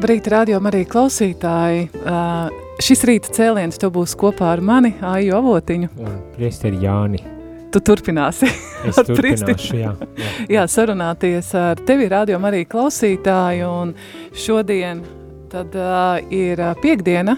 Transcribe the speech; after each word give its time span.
Labrīt, 0.00 0.30
radio 0.32 0.56
arī 0.64 0.78
klausītāji. 0.88 1.82
Uh, 2.08 2.46
šis 2.80 3.02
rīta 3.04 3.34
cēliens 3.36 3.76
tu 3.76 3.90
būs 3.92 4.14
kopā 4.16 4.46
ar 4.54 4.62
mani, 4.64 4.94
Aiju 5.04 5.34
Avotiņu. 5.36 5.90
Un 6.00 6.14
priesteri 6.32 6.78
Jāni. 6.80 7.20
Tu 7.68 7.82
turpināsi. 7.84 8.48
Es 8.88 8.96
turpināšu, 8.96 9.76
jā. 9.76 9.90
jā. 9.92 10.30
Jā, 10.54 10.62
sarunāties 10.72 11.50
ar 11.52 11.82
tevi, 11.84 12.06
radio 12.08 12.40
arī 12.48 12.62
klausītāju. 12.64 13.68
Un 13.68 13.92
šodien 14.32 15.04
tad, 15.52 15.76
uh, 15.76 16.16
ir 16.32 16.64
piekdiena, 16.80 17.36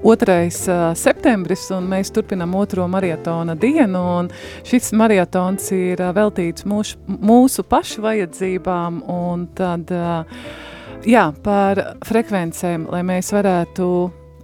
2. 0.00 0.38
Uh, 0.48 0.96
septembris, 0.96 1.66
un 1.76 1.92
mēs 1.92 2.14
turpinām 2.16 2.56
otro 2.56 2.88
maratona 2.88 3.58
dienu. 3.60 4.06
un 4.22 4.32
Šis 4.64 4.94
maratons 4.96 5.68
ir 5.76 6.00
veltīts 6.16 6.64
mūsu, 6.64 6.96
mūsu 7.12 7.68
pašu 7.68 8.08
vajadzībām. 8.08 9.02
Un 9.20 9.50
tad, 9.52 9.92
uh, 9.92 10.69
jā, 11.08 11.30
par 11.44 11.80
frekvencēm, 12.06 12.88
lai 12.92 13.02
mēs 13.06 13.32
varētu 13.34 13.86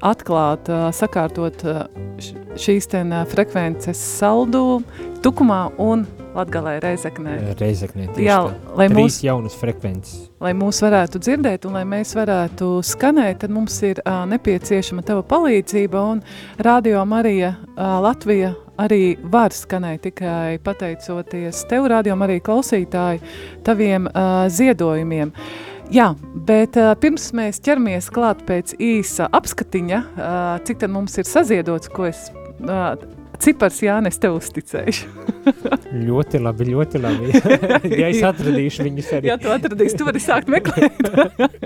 atklāt, 0.06 0.68
uh, 0.68 0.88
sakārtot 0.94 1.64
uh, 1.64 1.86
šīs 2.60 2.88
ten 2.92 3.12
uh, 3.16 3.24
frekvences 3.28 3.96
saldu 4.18 4.82
Tukumā 5.24 5.70
un 5.82 6.04
Latgalē 6.36 6.74
Reizeknē. 6.84 7.38
Reizeknē 7.56 8.10
tieši 8.12 8.26
Jā, 8.28 8.36
lai 8.76 8.86
Trīs 8.92 8.98
mūs- 9.16 9.22
jaunas 9.24 9.54
frekvences. 9.56 10.26
Lai 10.44 10.52
mūs 10.54 10.82
varētu 10.84 11.18
dzirdēt 11.24 11.64
un 11.66 11.78
lai 11.78 11.84
mēs 11.88 12.12
varētu 12.14 12.68
skanēt, 12.84 13.40
tad 13.40 13.50
mums 13.56 13.78
ir 13.88 14.02
uh, 14.04 14.26
nepieciešama 14.28 15.02
tava 15.08 15.24
palīdzība 15.26 16.02
un 16.12 16.20
Radio 16.60 17.00
Marija 17.08 17.54
uh, 17.56 17.96
Latvija 18.04 18.52
arī 18.76 19.16
var 19.32 19.56
skanēt 19.56 20.04
tikai 20.10 20.58
pateicoties 20.60 21.64
tev, 21.70 21.88
Radio 21.88 22.14
Marija 22.20 22.44
klausītāji, 22.44 23.22
taviem 23.64 24.06
uh, 24.12 24.44
ziedojumiem. 24.52 25.32
Jā, 25.94 26.08
bet 26.48 26.74
uh, 26.80 26.94
pirms 26.98 27.28
mēs 27.36 27.60
ķeramies 27.62 28.08
klāt 28.14 28.40
pēc 28.48 28.72
īsa 28.82 29.28
apskatiņa, 29.36 30.00
uh, 30.16 30.46
cik 30.66 30.80
tad 30.82 30.90
mums 30.90 31.14
ir 31.20 31.28
saziedots, 31.28 31.90
ko 31.94 32.08
es, 32.08 32.24
uh, 32.66 32.96
cipars 33.42 33.78
Jānis 33.84 34.18
tev 34.18 34.38
uzticēšu. 34.40 35.06
Ļoti 36.08 36.40
labi, 36.42 36.66
ļoti 36.72 37.00
labi. 37.00 37.30
ja 38.00 38.08
es 38.10 38.22
atradīšu 38.26 38.88
viņus 38.88 39.12
arī. 39.18 39.30
Jā, 39.30 39.36
tu 39.38 39.52
atradīsi, 39.54 39.98
tu 40.00 40.08
vari 40.08 40.22
sākt 40.22 40.50
meklēt. 40.50 40.98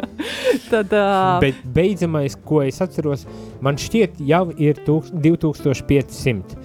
tad, 0.72 0.92
uh, 0.92 1.38
Bet 1.40 1.64
beidzamais, 1.64 2.36
ko 2.44 2.60
es 2.66 2.82
atceros, 2.84 3.24
man 3.64 3.80
šķiet 3.80 4.20
jau 4.28 4.44
ir 4.60 4.84
tūks- 4.84 5.14
2500. 5.16 6.60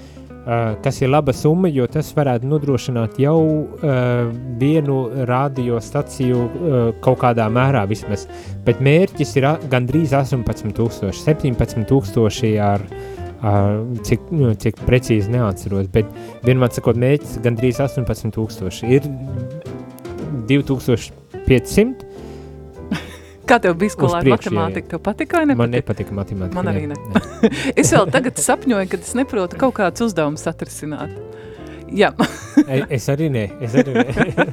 Uh, 0.46 0.76
kas 0.86 1.00
ir 1.02 1.10
laba 1.10 1.34
summa, 1.34 1.66
jo 1.74 1.88
tas 1.90 2.12
varētu 2.14 2.46
nodrošināt 2.46 3.16
jau 3.18 3.40
uh, 3.42 4.28
vienu 4.62 5.00
radiostaciju 5.26 6.38
uh, 6.38 6.76
kaut 7.02 7.18
kādā 7.24 7.48
mērā 7.50 7.82
vismaz. 7.90 8.28
Bet 8.68 8.78
mērķis 8.86 9.34
ir 9.40 9.48
gandrīz 9.72 10.14
18,000, 10.14 11.10
17,000 11.18 12.52
ar, 12.62 12.86
ar 13.42 13.74
cik, 14.06 14.30
nu, 14.38 14.54
cik 14.54 14.86
precīzi 14.86 15.34
neatceros. 15.34 15.90
Bet 15.90 16.14
vienmēr 16.46 16.78
sakot, 16.78 17.02
mērķis 17.02 17.42
gandrīz 17.42 17.82
18,000 17.82 18.86
ir 18.94 19.10
2500. 20.46 22.15
Kā 23.46 23.60
tev 23.62 23.76
bija 23.78 23.94
skolā 23.94 24.22
ar 24.24 24.30
matemātiku? 24.36 24.90
Tev 24.96 25.02
patika 25.06 25.38
vai 25.42 25.46
Man 25.54 25.70
nepatika? 25.70 26.12
nepatika 26.12 26.18
matemātika. 26.18 26.56
Man 26.58 26.72
arī 26.72 26.88
nē, 26.90 26.98
ne. 27.14 27.52
es 27.82 27.94
vēl 27.94 28.10
tagad 28.14 28.42
sapņoju, 28.42 28.90
kad 28.90 29.06
es 29.06 29.14
neprotu 29.18 29.60
kaut 29.62 29.78
kādus 29.78 30.08
uzdevumus 30.10 30.48
atrisināt. 30.50 31.14
Jā, 31.96 32.10
Es 32.90 33.06
arī 33.14 33.28
nē, 33.30 33.44
es 33.62 33.76
arī 33.78 33.94
nē. 33.94 34.46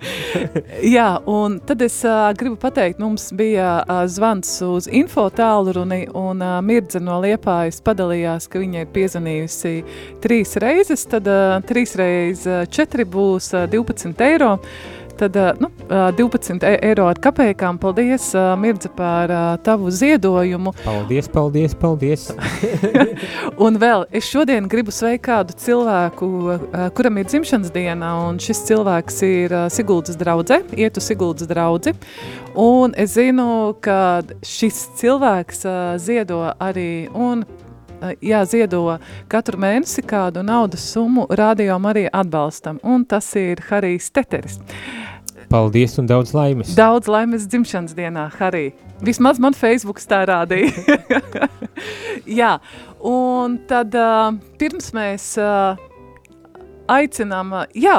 jā 0.96 1.06
un 1.28 1.58
tad 1.68 1.82
es 1.84 1.98
uh, 2.08 2.30
gribu 2.36 2.56
pateikt, 2.60 2.98
mums 2.98 3.28
bija 3.36 3.68
uh, 3.84 4.00
zvans 4.10 4.50
uz 4.66 4.88
info 4.90 5.26
tālruni, 5.30 6.06
un 6.16 6.42
uh, 6.42 6.56
Mirdze 6.64 7.00
no 7.04 7.20
Liepājas 7.22 7.78
padalījās, 7.86 8.48
ka 8.50 8.62
viņa 8.62 8.82
ir 8.86 8.90
piezvanījusi 8.94 9.74
trīs 10.24 10.56
reizes, 10.62 11.06
tad 11.10 11.28
uh, 11.30 11.60
trīs 11.68 11.94
reizes 12.00 12.46
uh, 12.50 12.64
četri 12.66 13.06
būs 13.06 13.52
uh, 13.54 13.68
12 13.70 14.26
eiro. 14.26 14.56
Tad 15.20 15.36
uh, 15.36 15.50
nu, 15.60 15.68
uh, 15.90 16.08
12 16.16 16.64
e- 16.64 16.78
eiro 16.82 17.04
ar 17.04 17.18
kapekām. 17.20 17.76
Paldies, 17.78 18.30
uh, 18.32 18.54
Mirdze, 18.56 18.88
par 18.96 19.28
uh, 19.28 19.58
tavu 19.60 19.90
ziedojumu. 19.92 20.72
Paldies, 20.80 21.28
paldies, 21.28 21.74
paldies. 21.76 22.30
Un 23.64 23.76
vēl 23.76 24.06
es 24.16 24.24
šodien 24.24 24.64
gribu 24.72 24.94
sveikt 24.94 25.26
kādu 25.26 25.52
cilvēku, 25.60 26.28
uh, 26.54 26.86
kuram 26.96 27.20
ir 27.20 27.28
dzimšanas 27.28 27.68
diena, 27.74 28.14
un 28.24 28.40
šis 28.40 28.62
cilvēks 28.70 29.20
ir 29.28 29.52
uh, 29.52 29.66
Siguldas 29.68 30.16
draudze, 30.16 30.62
ietu 30.72 31.04
Siguldas 31.04 31.50
draudzi. 31.50 31.92
Un 32.56 32.96
es 32.96 33.18
zinu, 33.18 33.74
ka 33.84 34.22
šis 34.40 34.86
cilvēks 35.02 35.66
uh, 35.68 35.80
ziedo 36.00 36.46
arī 36.56 37.10
un 37.12 37.44
uh, 37.44 38.16
jā, 38.24 38.40
ziedo 38.48 38.96
katru 39.28 39.60
mēnesi 39.60 40.00
kādu 40.00 40.40
naudas 40.48 40.88
summu 40.94 41.28
radio 41.36 41.76
arī 41.92 42.08
atbalstam, 42.08 42.80
un 42.82 43.04
tas 43.04 43.28
ir 43.36 43.60
Harijs 43.68 44.08
Teteris. 44.16 44.62
Paldies 45.50 45.98
un 45.98 46.06
daudz 46.06 46.30
laimes. 46.30 46.68
Daudz 46.78 47.08
laimes 47.10 47.48
dzimšanas 47.50 47.96
dienā, 47.98 48.28
Harī. 48.38 48.68
Vismaz 49.02 49.40
man 49.42 49.56
Facebook 49.58 49.98
tā 50.06 50.20
rādīja. 50.30 50.70
Jā, 52.40 52.52
un 53.02 53.56
tad 53.66 53.96
uh, 53.98 54.30
pirms 54.60 54.92
mēs 54.94 55.26
uh, 55.42 55.74
aicinām, 56.86 57.50
uh, 57.56 57.66
jā, 57.74 57.96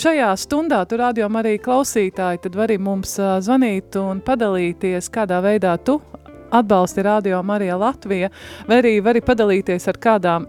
šajā 0.00 0.30
stundā 0.40 0.80
tu 0.88 0.96
rādījām 0.96 1.36
arī 1.36 1.58
klausītāji, 1.60 2.40
tad 2.46 2.56
vari 2.56 2.78
mums 2.80 3.18
uh, 3.20 3.36
zvanīt 3.44 3.98
un 4.00 4.24
padalīties, 4.24 5.12
kādā 5.12 5.42
veidā 5.44 5.76
tu 5.76 5.98
atbalsti 6.48 7.04
Radio 7.04 7.42
Marija 7.44 7.76
Latvija, 7.76 8.32
vai 8.68 8.80
arī 8.80 8.96
vari 9.04 9.20
padalīties 9.20 9.92
ar 9.92 10.00
kādām 10.00 10.48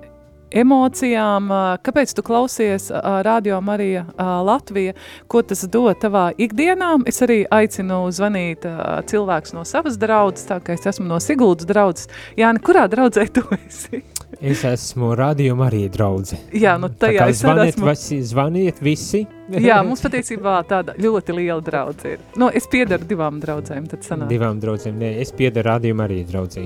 emocijām, 0.51 1.49
kāpēc 1.83 2.13
tu 2.17 2.23
klausies 2.25 2.89
Radio 3.25 3.59
Marija 3.61 4.05
Latvija, 4.17 4.93
ko 5.27 5.41
tas 5.41 5.65
dod 5.71 5.99
tavā 6.01 6.29
ikdienā. 6.37 6.93
Es 7.09 7.21
arī 7.25 7.43
aicinu 7.51 8.05
zvanīt 8.13 8.65
cilvēks 9.09 9.55
no 9.57 9.65
savas 9.67 9.99
draudzes, 10.01 10.47
tā 10.49 10.59
kā 10.63 10.77
es 10.77 10.85
esmu 10.89 11.07
no 11.09 11.19
Siguldas 11.23 11.67
draudzes. 11.69 12.11
Jāni, 12.39 12.63
kurā 12.63 12.87
draudzē 12.91 13.27
tu 13.33 13.43
esi? 13.67 14.03
Es 14.41 14.63
esmu 14.67 15.15
rādījuma 15.17 15.69
arī 15.69 15.87
draudze. 15.89 16.37
Jā, 16.53 16.75
nu 16.81 16.91
tajā 16.91 17.29
es 17.31 17.41
arī 17.41 17.41
zvaniet, 17.41 17.75
esmu. 17.75 17.89
visi, 17.89 18.21
zvaniet 18.33 18.81
visi. 18.83 19.25
Jā, 19.47 19.77
mums 19.85 20.01
patiesībā 20.03 20.57
tāda 20.67 20.95
ļoti 20.99 21.35
liela 21.37 21.61
draudze 21.63 22.15
ir. 22.15 22.23
Nu, 22.39 22.49
es 22.51 22.67
piedaru 22.67 23.07
divām 23.07 23.37
draudzēm. 23.39 23.85
Divām 24.27 24.59
draudzēm. 24.59 24.97
Nē, 24.99 25.11
es 25.23 25.31
piedaru 25.35 25.69
rādījuma 25.69 26.07
arī 26.07 26.21
draudzī. 26.27 26.65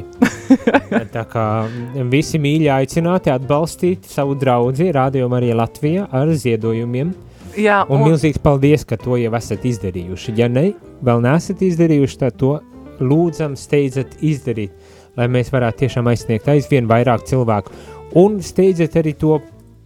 Tā 1.16 1.26
kā 1.30 1.46
visi 2.10 2.42
mīļi 2.42 2.72
aicināti 2.74 3.34
atbalstīt 3.34 4.10
savu 4.10 4.34
draudzi 4.40 4.90
rādījuma 4.96 5.38
arī 5.38 5.54
Latvijā 5.58 6.08
ar 6.10 6.34
ziedojumiem. 6.34 7.14
Jā, 7.60 7.82
Un, 7.90 8.00
un 8.00 8.10
milzīgs 8.10 8.40
paldies, 8.42 8.86
ka 8.88 8.98
to 8.98 9.18
jau 9.20 9.32
esat 9.38 9.66
izdarījuši. 9.68 10.36
Ja 10.40 10.48
ne, 10.50 10.72
vēl 11.04 11.22
neesat 11.26 11.62
izdarījuši, 11.68 12.20
tad 12.22 12.38
to 12.40 12.56
lūdzam, 13.04 13.58
steidzat 13.60 14.22
izdarīt, 14.24 14.72
lai 15.20 15.28
mēs 15.32 15.52
varētu 15.54 15.84
tiešām 15.84 16.08
aizsniegt 16.12 16.48
aizvien 16.52 16.88
vairāk 16.90 17.26
cilvēku. 17.28 17.76
Un 18.22 18.40
steidzat 18.44 18.96
arī 19.02 19.14
to 19.20 19.42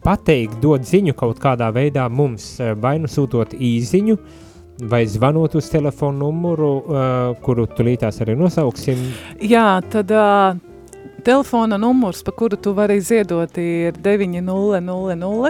pateikt, 0.06 0.60
dot 0.62 0.86
ziņu 0.86 1.16
kaut 1.18 1.40
kādā 1.42 1.72
veidā 1.74 2.06
mums, 2.10 2.60
eh, 2.60 2.74
vai 2.78 2.98
nu 3.02 3.10
sūtot 3.10 3.56
īziņu, 3.58 4.18
vai 4.92 5.06
zvanot 5.08 5.56
uz 5.56 5.70
telefonu 5.72 6.26
numuru, 6.26 6.72
uh, 6.78 7.36
kuru 7.42 7.64
tulītās 7.78 8.20
arī 8.20 8.34
nosauksim. 8.36 9.00
Jā, 9.40 9.80
tad 9.88 10.12
uh, 10.12 10.58
telefona 11.24 11.78
numurs, 11.80 12.20
pa 12.28 12.34
kuru 12.36 12.60
tu 12.60 12.74
vari 12.76 13.00
ziedot, 13.00 13.56
ir 13.58 13.96
900 14.04 14.84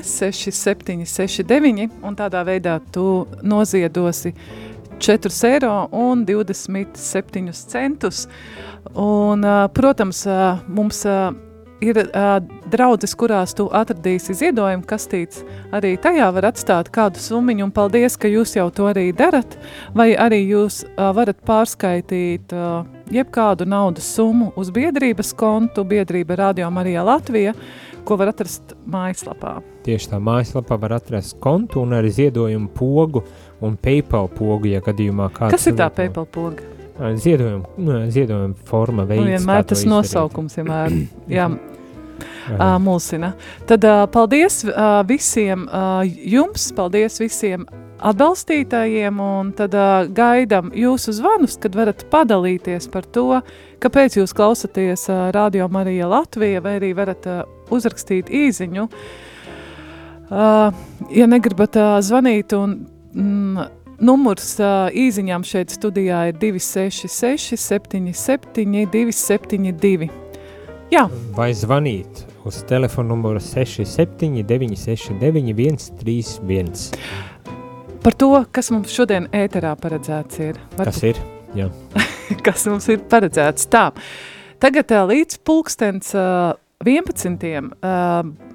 6769, 0.06 1.90
un 2.06 2.16
tādā 2.16 2.44
veidā 2.46 2.78
tu 2.94 3.25
noziedosi 3.42 4.36
4 5.00 5.34
eiro 5.50 5.74
un 5.92 6.25
27 6.25 7.51
centus. 7.51 8.28
Un, 8.94 9.44
uh, 9.44 9.66
protams, 9.74 10.25
uh, 10.30 10.62
mums 10.68 11.01
uh, 11.06 11.34
ir 11.83 12.00
uh, 12.00 12.38
draudzes, 12.72 13.16
kurās 13.18 13.56
tu 13.57 13.68
atradīsi 13.74 14.36
ziedojumu 14.38 14.86
kastītes, 14.88 15.44
arī 15.75 15.95
tajā 16.01 16.27
var 16.36 16.50
atstāt 16.51 16.92
kādu 16.94 17.22
summiņu, 17.22 17.68
un 17.68 17.74
paldies, 17.75 18.18
ka 18.19 18.31
jūs 18.31 18.56
jau 18.57 18.68
to 18.74 18.88
arī 18.92 19.10
darat, 19.16 19.57
vai 19.95 20.13
arī 20.16 20.42
jūs 20.45 20.83
uh, 20.86 21.10
varat 21.16 21.42
pārskaitīt 21.48 22.56
uh, 22.56 22.86
jebkādu 23.13 23.68
naudas 23.69 24.07
summu 24.16 24.51
uz 24.60 24.72
biedrības 24.75 25.33
kontu, 25.38 25.86
biedrība 25.88 26.39
Radio 26.39 26.69
Marija 26.74 27.04
Latvija, 27.06 27.56
ko 28.06 28.19
var 28.22 28.31
atrast 28.33 28.75
mājaslapā. 28.89 29.57
Tieši 29.86 30.12
tā 30.13 30.22
mājaslapā 30.22 30.77
var 30.81 31.00
atrast 31.00 31.39
kontu 31.42 31.81
un 31.81 31.98
arī 31.98 32.13
ziedojumu 32.13 32.72
pogu 32.77 33.25
un 33.66 33.77
PayPal 33.81 34.30
pogu, 34.33 34.69
ja 34.74 34.81
gadījumā 34.86 35.31
kāds... 35.33 35.57
Kas 35.57 35.69
ir 35.69 35.77
tā 35.80 35.89
PayPal 35.94 36.30
poga? 36.30 36.75
Ziedojuma, 36.96 38.06
ziedojuma 38.10 38.54
forma 38.64 39.04
veids. 39.04 39.26
Nu, 39.26 39.32
vienmēr 39.34 39.66
tas 39.68 39.82
nosaukums 39.90 40.56
vienmēr, 40.56 40.94
jā, 41.38 41.50
uh, 41.52 42.78
mulsina. 42.80 43.34
Tad 43.68 43.84
uh, 43.84 44.06
paldies 44.12 44.62
uh, 44.70 45.02
visiem 45.08 45.68
uh, 45.68 46.06
jums, 46.06 46.70
paldies 46.78 47.20
visiem 47.20 47.68
atbalstītājiem, 48.06 49.20
un 49.20 49.52
tad 49.58 49.76
uh, 49.76 50.08
gaidām 50.08 50.72
jūsu 50.76 51.18
zvanus, 51.20 51.58
kad 51.60 51.76
varat 51.76 52.06
padalīties 52.12 52.88
par 52.94 53.08
to, 53.12 53.42
kāpēc 53.84 54.20
jūs 54.22 54.36
klausāties 54.36 55.08
uh, 55.12 55.30
Radio 55.36 55.68
Marija 55.72 56.08
Latvija, 56.12 56.64
vai 56.64 56.78
arī 56.80 56.94
varat 56.96 57.28
uh, 57.28 57.44
uzrakstīt 57.76 58.32
īziņu. 58.32 58.88
Uh, 60.26 60.72
ja 61.14 61.28
negribat 61.28 61.76
uh, 61.76 61.98
zvanīt 62.04 62.56
un 62.58 62.80
mm, 63.14 63.66
Numurs 64.04 64.58
uh, 64.60 64.90
īsiņām 64.92 65.44
šeit 65.48 65.72
studijā 65.72 66.26
ir 66.30 66.40
266, 66.42 67.56
77, 67.56 68.86
272. 68.92 70.10
Jā. 70.92 71.06
Vai 71.36 71.50
zvanīt 71.56 72.26
uz 72.46 72.60
telefona 72.68 73.14
numuru 73.14 73.40
67, 73.40 74.44
969, 74.44 75.88
131. 76.04 76.76
Par 78.04 78.14
to, 78.20 78.30
kas 78.54 78.70
mums 78.76 78.92
šodien 78.94 79.30
ēterā 79.34 79.72
paredzēts 79.80 80.44
ir. 80.44 80.60
Varbūt... 80.76 80.92
Kas 80.92 81.00
ir? 81.08 81.22
Jā. 81.58 81.72
kas 82.46 82.68
mums 82.70 82.90
ir 82.92 83.00
paredzēts? 83.10 83.70
Tā, 83.72 83.88
tagad 84.62 84.92
uh, 84.92 85.08
līdz 85.10 85.40
pulkstens 85.48 86.12
uh, 86.20 86.52
11. 86.84 87.48
Uh, 87.80 88.55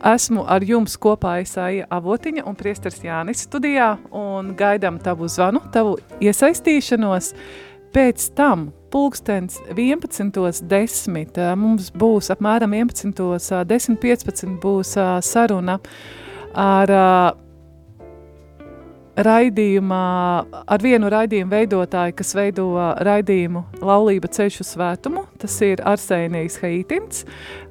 Esmu 0.00 0.46
ar 0.48 0.64
jums 0.64 0.94
kopā 0.96 1.34
Isāja 1.42 1.84
Avotiņa 1.92 2.46
un 2.48 2.54
priestars 2.56 3.02
Jānis 3.04 3.42
studijā 3.44 3.98
un 4.16 4.54
gaidām 4.56 4.96
tavu 5.02 5.28
zvanu, 5.28 5.60
tavu 5.74 5.98
iesaistīšanos. 6.24 7.34
Pēc 7.92 8.30
tam 8.38 8.70
pulkstens 8.92 9.58
11.10. 9.74 11.40
mums 11.58 11.90
būs 11.92 12.30
apmēram 12.32 12.72
11.10.15 12.78 14.56
būs 14.62 14.94
saruna 15.26 15.76
ar 16.54 16.94
raidījumā, 19.26 20.04
ar 20.70 20.82
vienu 20.82 21.10
raidījumu 21.12 21.52
veidotāju, 21.52 22.14
kas 22.18 22.34
veido 22.36 22.66
raidījumu 23.04 23.62
Laulība 23.84 24.30
ceļu 24.32 24.66
svētumu. 24.66 25.24
Tas 25.40 25.56
ir 25.64 25.82
Arsēnijas 25.86 26.58
Haitins. 26.62 27.24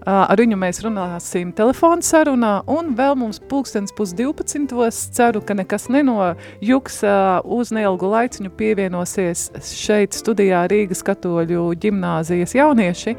Ar 0.09 0.39
viņu 0.39 0.57
mēs 0.57 0.79
runāsim 0.85 1.51
telefonu 1.53 2.05
sarunā, 2.05 2.53
un 2.71 2.93
vēl 2.97 3.17
mums 3.19 3.41
pulkstens 3.51 3.93
pus 3.95 4.13
12. 4.17 4.69
Ceru, 5.15 5.41
ka 5.45 5.57
nekas 5.57 5.89
nenojuks 5.91 7.01
uz 7.43 7.73
neilgu 7.75 8.09
laiciņu 8.15 8.53
pievienosies 8.57 9.49
šeit 9.69 10.17
studijā 10.17 10.65
Rīgas 10.71 11.03
katoļu 11.05 11.69
ģimnāzijas 11.83 12.55
jaunieši 12.57 13.15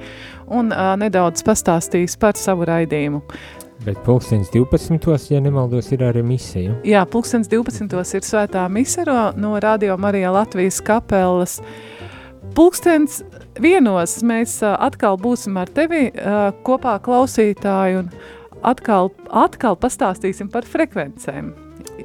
un 0.50 0.72
nedaudz 1.04 1.44
pastāstīs 1.46 2.18
par 2.20 2.38
savu 2.40 2.66
raidījumu. 2.68 3.22
Bet 3.84 3.98
pulkstenis 4.04 4.50
12. 4.52 5.32
ja 5.32 5.40
nemaldos, 5.40 5.88
ir 5.92 6.02
arī 6.04 6.20
misija. 6.26 6.74
Jā, 6.84 7.06
pulkstenis 7.08 7.48
12. 7.48 7.88
ir 8.18 8.26
svētā 8.26 8.66
misera 8.68 9.30
no 9.40 9.54
Radio 9.60 9.96
Marija 9.96 10.32
Latvijas 10.34 10.82
kapelas. 10.84 11.60
Pulkstenis 12.54 13.22
vienos 13.60 14.18
mēs 14.26 14.58
atkal 14.60 15.16
būsim 15.16 15.56
ar 15.56 15.72
tevi 15.72 16.10
kopā 16.66 16.98
klausītāji 17.00 18.02
un 18.02 18.12
atkal, 18.60 19.14
atkal 19.32 19.80
pastāstīsim 19.80 20.52
par 20.52 20.68
frekvencēm. 20.68 21.54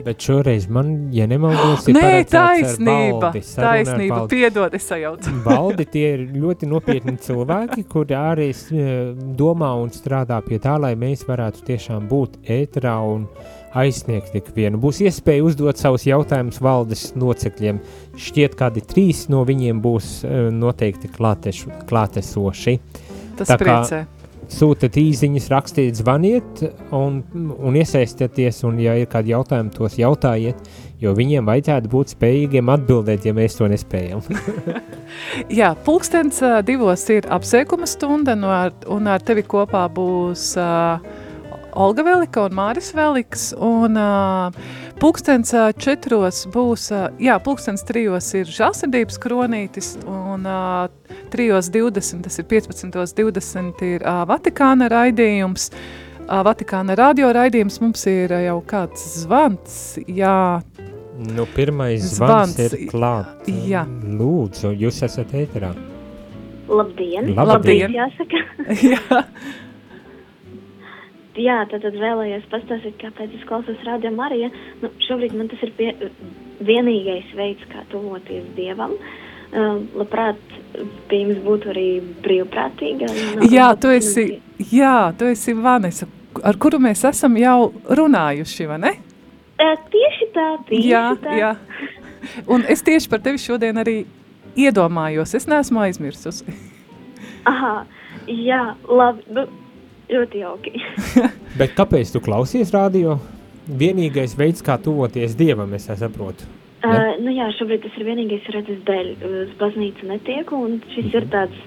Bet 0.03 0.21
šoreiz 0.25 0.67
man, 0.71 0.91
ja 1.15 1.27
nemaldos, 1.29 1.87
ir 1.89 1.97
Nē, 1.97 2.09
taisnība, 2.29 3.29
baldi, 3.29 3.41
taisnība, 3.55 4.21
piedod, 4.31 4.73
es 4.75 4.87
sajaucu. 4.89 5.33
baldi 5.47 5.85
tie 5.89 6.05
ir 6.17 6.23
ļoti 6.35 6.69
nopietni 6.69 7.15
cilvēki, 7.25 7.85
kuri 7.91 8.17
arī 8.19 8.49
domā 9.37 9.71
un 9.81 9.93
strādā 9.95 10.41
pie 10.45 10.59
tā, 10.63 10.75
lai 10.81 10.95
mēs 10.99 11.25
varētu 11.27 11.65
tiešām 11.69 12.09
būt 12.11 12.39
ētrā 12.57 12.97
un 13.07 13.27
aizsniegt 13.75 14.35
ikvienu. 14.39 14.79
Būs 14.79 15.01
iespēja 15.03 15.43
uzdot 15.45 15.79
savus 15.79 16.05
jautājumus 16.07 16.61
valdes 16.63 17.09
locekļiem. 17.19 17.81
Šķiet, 18.19 18.55
kādi 18.59 18.83
trīs 18.87 19.25
no 19.31 19.43
viņiem 19.47 19.81
būs 19.83 20.21
noteikti 20.55 21.11
klātešu, 21.11 21.73
klātesoši. 21.89 22.77
Tas 23.35 23.51
tā 23.51 23.59
priecē. 23.59 24.05
Kā, 24.05 24.24
sūtiet 24.53 24.97
īsiņas, 24.99 25.49
rakstiet, 25.51 25.97
zvaniet 25.99 26.63
un, 26.95 27.21
un 27.55 27.77
iesaistieties. 27.79 28.63
Un, 28.67 28.79
ja 28.83 28.95
ir 28.99 29.09
kādi 29.11 29.33
jautājumi, 29.33 29.73
tos 29.75 29.97
jautājiet, 29.99 30.59
jo 31.01 31.13
viņiem 31.17 31.47
vajadzētu 31.47 31.91
būt 31.91 32.15
spējīgiem 32.15 32.71
atbildēt, 32.75 33.27
ja 33.27 33.35
mēs 33.37 33.57
to 33.59 33.69
nespējam. 33.71 34.23
Jā, 35.59 35.73
pulkstenis 35.85 36.41
divos 36.67 37.05
ir 37.13 37.29
apsveikuma 37.31 37.89
stunda, 37.89 38.35
no 38.39 38.51
ar, 38.53 38.73
un 38.91 39.09
ar 39.11 39.23
tevi 39.25 39.45
kopā 39.47 39.85
būs 39.93 40.51
uh, 40.61 40.99
Olga 41.75 42.03
Velika 42.03 42.45
un 42.47 42.53
Māris 42.55 42.93
Veliks. 42.95 43.49
Un, 43.59 43.97
uh, 43.99 44.83
Pūkstens 44.95 45.51
uh, 45.51 45.73
četros 45.75 46.45
būs, 46.53 46.85
uh, 46.95 47.09
jā, 47.19 47.35
pūkstens 47.43 47.83
trijos 47.83 48.29
ir 48.39 48.47
žālsirdības 48.47 49.19
kronītis, 49.19 49.89
un 50.07 50.47
uh, 50.47 50.85
trijos 51.33 51.67
20, 51.73 52.23
tas 52.23 52.39
ir 52.39 52.47
15.20 52.47 53.83
ir 53.89 54.05
uh, 54.07 54.23
Vatikāna 54.29 54.87
raidījums. 54.93 55.67
Uh, 56.25 56.39
Vatikāna 56.47 56.95
radio 56.95 57.33
raidījums 57.35 57.81
mums 57.83 58.07
ir 58.07 58.31
uh, 58.31 58.39
jau 58.45 58.61
kāds 58.71 59.03
zvans, 59.25 59.75
jā. 60.07 60.61
Nu, 61.35 61.43
pirmais 61.57 61.99
zvans, 62.15 62.55
zvans 62.55 62.63
ir 62.63 62.87
klāt. 62.87 63.51
Jā. 63.67 63.83
Lūdzu, 64.15 64.71
jūs 64.79 65.03
esat 65.03 65.35
ēterā. 65.35 65.75
Labdien! 66.71 67.35
Labdien! 67.35 67.51
Labdien 67.51 67.99
jāsaka. 67.99 68.43
jā. 68.95 69.21
Jā, 71.35 71.57
tad, 71.67 71.83
vēlējos 71.83 72.45
pastāstīt, 72.51 72.95
kāpēc 73.01 73.33
es 73.35 73.43
klausos 73.47 73.81
Radio 73.83 74.11
Mariju. 74.15 74.47
Nu, 74.81 74.91
šobrīd 75.03 75.35
man 75.35 75.49
tas 75.51 75.63
ir 75.67 75.73
pie, 75.75 75.89
vienīgais 76.63 77.33
veids, 77.35 77.65
kā 77.71 77.83
tuvoties 77.91 78.45
Dievam. 78.55 78.95
Uh, 79.55 79.81
labprāt, 79.95 80.39
pie 81.09 81.21
jums 81.21 81.41
būtu 81.43 81.71
arī 81.71 81.87
brīvprātīga. 82.23 83.09
Jā, 83.51 83.69
tu 83.79 83.91
esi, 83.93 84.25
jā, 84.71 85.11
tu 85.19 85.27
esi 85.31 85.53
Vanesa, 85.55 86.07
ar 86.43 86.59
kuru 86.59 86.79
mēs 86.83 87.03
esam 87.07 87.35
jau 87.39 87.73
runājuši, 87.99 88.67
vai 88.71 88.79
ne? 88.83 88.93
Uh, 89.59 89.75
tieši 89.91 90.29
tā, 90.35 90.47
tieši 90.71 90.89
jā, 90.91 91.03
tā. 91.23 91.35
Jā. 91.39 91.51
Un 92.51 92.65
es 92.71 92.83
tieši 92.83 93.11
par 93.11 93.21
tevi 93.23 93.39
šodien 93.43 93.79
arī 93.79 93.99
iedomājos, 94.59 95.35
es 95.37 95.47
neesmu 95.51 95.83
aizmirsusi. 95.83 96.55
Aha, 97.47 97.75
jā, 98.31 98.63
labi. 98.87 99.27
Nu, 99.35 99.45
Ļoti 100.09 100.41
jauki. 100.43 100.73
Bet 101.59 101.73
kāpēc 101.77 102.11
tu 102.13 102.21
klausies 102.21 102.73
radio? 102.75 103.17
Vienīgais 103.65 104.35
veids, 104.37 104.61
kā 104.65 104.77
tuvoties 104.77 105.33
Dievam, 105.39 105.73
es 105.73 105.87
saprotu. 105.89 106.45
Ne? 106.85 106.91
Uh, 106.91 107.15
nu 107.23 107.33
jā, 107.33 107.47
šobrīd 107.57 107.81
tas 107.81 107.95
ir 107.97 108.05
vienīgais 108.05 108.45
redzes 108.53 108.83
dēļ. 108.85 109.07
Uz 109.25 109.55
baznīcu 109.57 110.05
netieku, 110.09 110.59
un 110.67 110.77
šis 110.93 111.07
mm 111.07 111.09
-hmm. 111.09 111.17
ir 111.17 111.25
tāds 111.33 111.57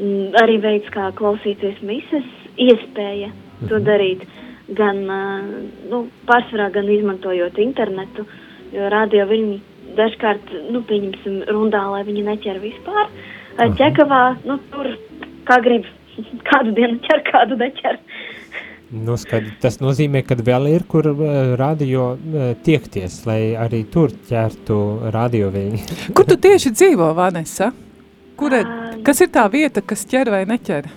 m, 0.00 0.34
arī 0.42 0.58
veids, 0.64 0.90
kā 0.90 1.12
klausīties 1.14 1.78
mises, 1.82 2.26
iespēja 2.56 3.28
mm 3.28 3.34
-hmm. 3.34 3.68
to 3.68 3.74
mhm. 3.76 3.86
darīt. 3.86 4.26
Gan, 4.68 4.96
uh, 5.04 5.44
nu, 5.90 6.08
pārsvarā 6.26 6.70
gan 6.72 6.90
izmantojot 6.90 7.58
internetu, 7.58 8.26
jo 8.72 8.88
radio 8.88 9.26
viņi 9.26 9.60
dažkārt, 9.96 10.72
nu, 10.72 10.82
pieņemsim 10.82 11.44
rundā, 11.48 11.86
lai 11.90 12.02
viņi 12.04 12.22
neķer 12.24 12.58
vispār. 12.58 13.06
Uh, 13.06 13.76
ķekavā, 13.78 14.36
nu, 14.44 14.58
tur 14.70 14.98
kā 15.44 15.62
grib 15.62 15.84
kādu 16.48 16.74
dienu 16.76 17.00
ķer, 17.06 17.24
kādu 17.30 17.58
neķer. 17.60 17.98
Nu, 18.88 19.18
skad, 19.20 19.44
tas 19.60 19.76
nozīmē, 19.82 20.22
ka 20.24 20.38
vēl 20.40 20.70
ir, 20.70 20.86
kur 20.88 21.10
uh, 21.12 21.26
radio 21.60 22.14
uh, 22.14 22.54
tiekties, 22.64 23.20
lai 23.28 23.52
arī 23.60 23.82
tur 23.92 24.14
ķertu 24.30 24.78
radio 25.12 25.50
viņi. 25.52 25.82
kur 26.16 26.28
tu 26.28 26.38
tieši 26.40 26.72
dzīvo, 26.72 27.10
Vanessa? 27.18 27.68
Kura, 28.40 28.62
uh, 28.64 28.96
kas 29.04 29.20
ir 29.20 29.28
tā 29.34 29.44
vieta, 29.52 29.84
kas 29.84 30.06
ķer 30.08 30.32
vai 30.32 30.46
neķer? 30.48 30.88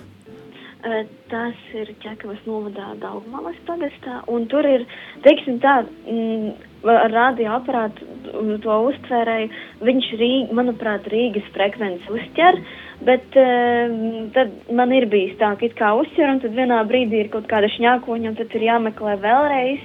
Uh, 0.82 1.02
tas 1.28 1.58
ir 1.76 1.92
ķekavas 2.00 2.40
novadā 2.48 2.94
Daugmalas 3.02 3.60
pagastā, 3.68 4.22
un 4.32 4.48
tur 4.48 4.66
ir, 4.66 4.86
teiksim 5.26 5.60
tā, 5.60 5.82
mm, 6.08 6.72
ar 6.88 7.12
radioaparātu 7.12 8.08
to 8.64 8.78
uztvērēju, 8.88 9.50
viņš, 9.84 10.08
Rīg, 10.20 10.56
manuprāt, 10.56 11.12
Rīgas 11.12 11.52
frekvenci 11.54 12.08
uztver, 12.16 12.58
bet 13.06 13.36
uh, 13.38 13.94
tad 14.34 14.72
man 14.74 14.94
ir 14.94 15.08
bijis 15.12 15.36
tā, 15.40 15.52
ka 15.58 15.66
it 15.66 15.76
kā 15.78 15.92
uztver, 15.98 16.30
un 16.34 16.40
tad 16.42 16.56
vienā 16.56 16.80
brīdī 16.88 17.24
ir 17.24 17.30
kaut 17.32 17.48
kāda 17.50 17.70
šņākoņa, 17.74 18.32
un 18.32 18.38
tad 18.38 18.56
ir 18.58 18.66
jāmeklē 18.68 19.16
vēlreiz, 19.22 19.84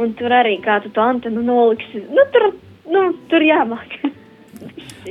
un 0.00 0.14
tur 0.18 0.34
arī 0.34 0.56
kā 0.64 0.80
tu 0.84 0.92
to 0.94 1.04
antenu 1.04 1.44
noliksi, 1.44 2.04
nu 2.10 2.26
tur, 2.34 2.50
nu, 2.90 3.04
tur 3.32 3.46
jāmāk. 3.46 3.98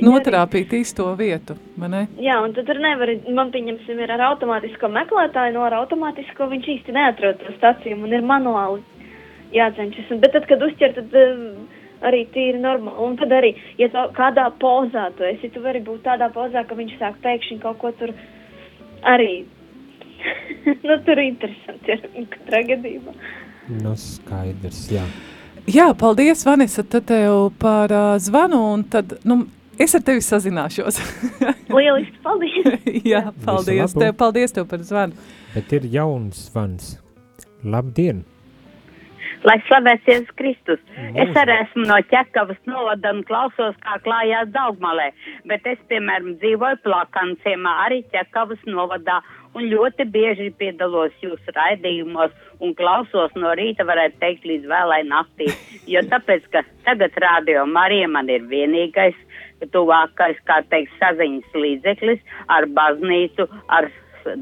Notrāpīt 0.06 0.72
īsto 0.78 1.08
vietu, 1.18 1.56
vai 1.80 1.90
ne? 1.90 2.04
Jā, 2.22 2.38
un 2.44 2.54
tad 2.56 2.68
tur 2.70 2.78
nevar, 2.80 3.10
man 3.34 3.50
pieņemsim, 3.54 3.98
ir 3.98 4.14
ar 4.14 4.28
automātisko 4.30 4.88
meklētāju, 4.94 5.56
no 5.56 5.66
ar 5.66 5.80
automātisko 5.80 6.46
viņš 6.52 6.70
īsti 6.76 6.94
neatrod 6.96 7.42
to 7.42 7.56
staciju, 7.58 7.98
un 7.98 8.14
ir 8.14 8.24
manuāli 8.26 8.80
jācenšas. 9.56 10.12
Un, 10.14 10.22
bet 10.22 10.36
tad, 10.36 10.46
kad 10.48 10.62
uzķer, 10.62 10.94
tad 11.00 11.18
uh, 11.18 11.79
arī 12.06 12.24
tīri 12.34 12.60
normāli. 12.60 12.96
Un 13.04 13.16
tad 13.20 13.32
arī, 13.36 13.54
ja 13.80 13.90
tu 13.92 14.04
kādā 14.16 14.48
pozā 14.62 15.08
tu 15.16 15.26
esi, 15.28 15.50
tu 15.52 15.62
vari 15.64 15.82
būt 15.84 16.04
tādā 16.06 16.30
pozā, 16.34 16.64
ka 16.66 16.78
viņš 16.78 16.96
sāk 17.00 17.20
pēkšņi 17.24 17.58
kaut 17.64 17.80
ko 17.82 17.92
tur 18.00 18.14
arī. 19.08 19.44
nu, 20.86 20.96
tur 21.06 21.22
interesanti 21.22 21.96
ir 21.96 22.26
katrā 22.34 22.64
gadījumā. 22.74 23.14
Nu, 23.80 23.94
skaidrs, 23.98 24.86
jā. 24.92 25.04
Jā, 25.70 25.90
paldies, 25.94 26.42
Vanessa, 26.46 26.82
tad 26.82 27.06
tev 27.10 27.50
par 27.60 27.92
uh, 27.92 28.14
zvanu, 28.22 28.62
un 28.74 28.82
tad, 28.90 29.18
nu, 29.28 29.42
es 29.78 29.94
ar 29.94 30.02
tevi 30.06 30.24
sazināšos. 30.24 30.98
Lieliski, 31.76 32.16
paldies! 32.24 32.88
Jā, 33.06 33.28
paldies 33.44 33.94
tev, 33.94 34.16
paldies 34.18 34.56
tev 34.56 34.66
par 34.70 34.82
zvanu. 34.86 35.30
Bet 35.54 35.70
ir 35.76 35.86
jauns 35.92 36.48
zvans. 36.48 36.96
Labdien! 37.62 38.24
Lai 39.40 39.56
slavēts 39.64 40.08
Jēzus 40.08 40.32
Kristus. 40.36 40.80
Es 41.16 41.30
arī 41.40 41.54
esmu 41.62 41.86
no 41.88 41.96
ķekavas 42.10 42.58
novada 42.68 43.12
un 43.14 43.22
klausos, 43.24 43.76
kā 43.80 43.96
klājās 44.04 44.50
Daugmalē, 44.52 45.06
bet 45.48 45.64
es, 45.70 45.78
piemēram, 45.88 46.34
dzīvoju 46.42 46.82
plakanciemā 46.84 47.72
arī 47.86 48.02
ķekavas 48.12 48.60
novadā 48.68 49.20
un 49.56 49.70
ļoti 49.72 50.06
bieži 50.12 50.50
piedalos 50.60 51.16
jūsu 51.24 51.54
raidījumos 51.56 52.36
un 52.60 52.74
klausos 52.76 53.32
no 53.40 53.54
rīta, 53.56 53.86
varētu 53.88 54.20
teikt, 54.20 54.44
līdz 54.50 54.68
vēlai 54.70 55.00
naktī. 55.08 55.48
Jo 55.88 56.04
tāpēc, 56.12 56.44
ka 56.52 56.64
tagad 56.84 57.16
rādio 57.24 57.64
Marija 57.66 58.10
man 58.12 58.28
ir 58.28 58.44
vienīgais, 58.50 59.16
tuvākais, 59.72 60.38
kā 60.48 60.60
teikt, 60.68 60.92
saziņas 61.00 61.56
līdzeklis 61.64 62.20
ar 62.52 62.68
baznīcu, 62.76 63.48
ar 63.72 63.88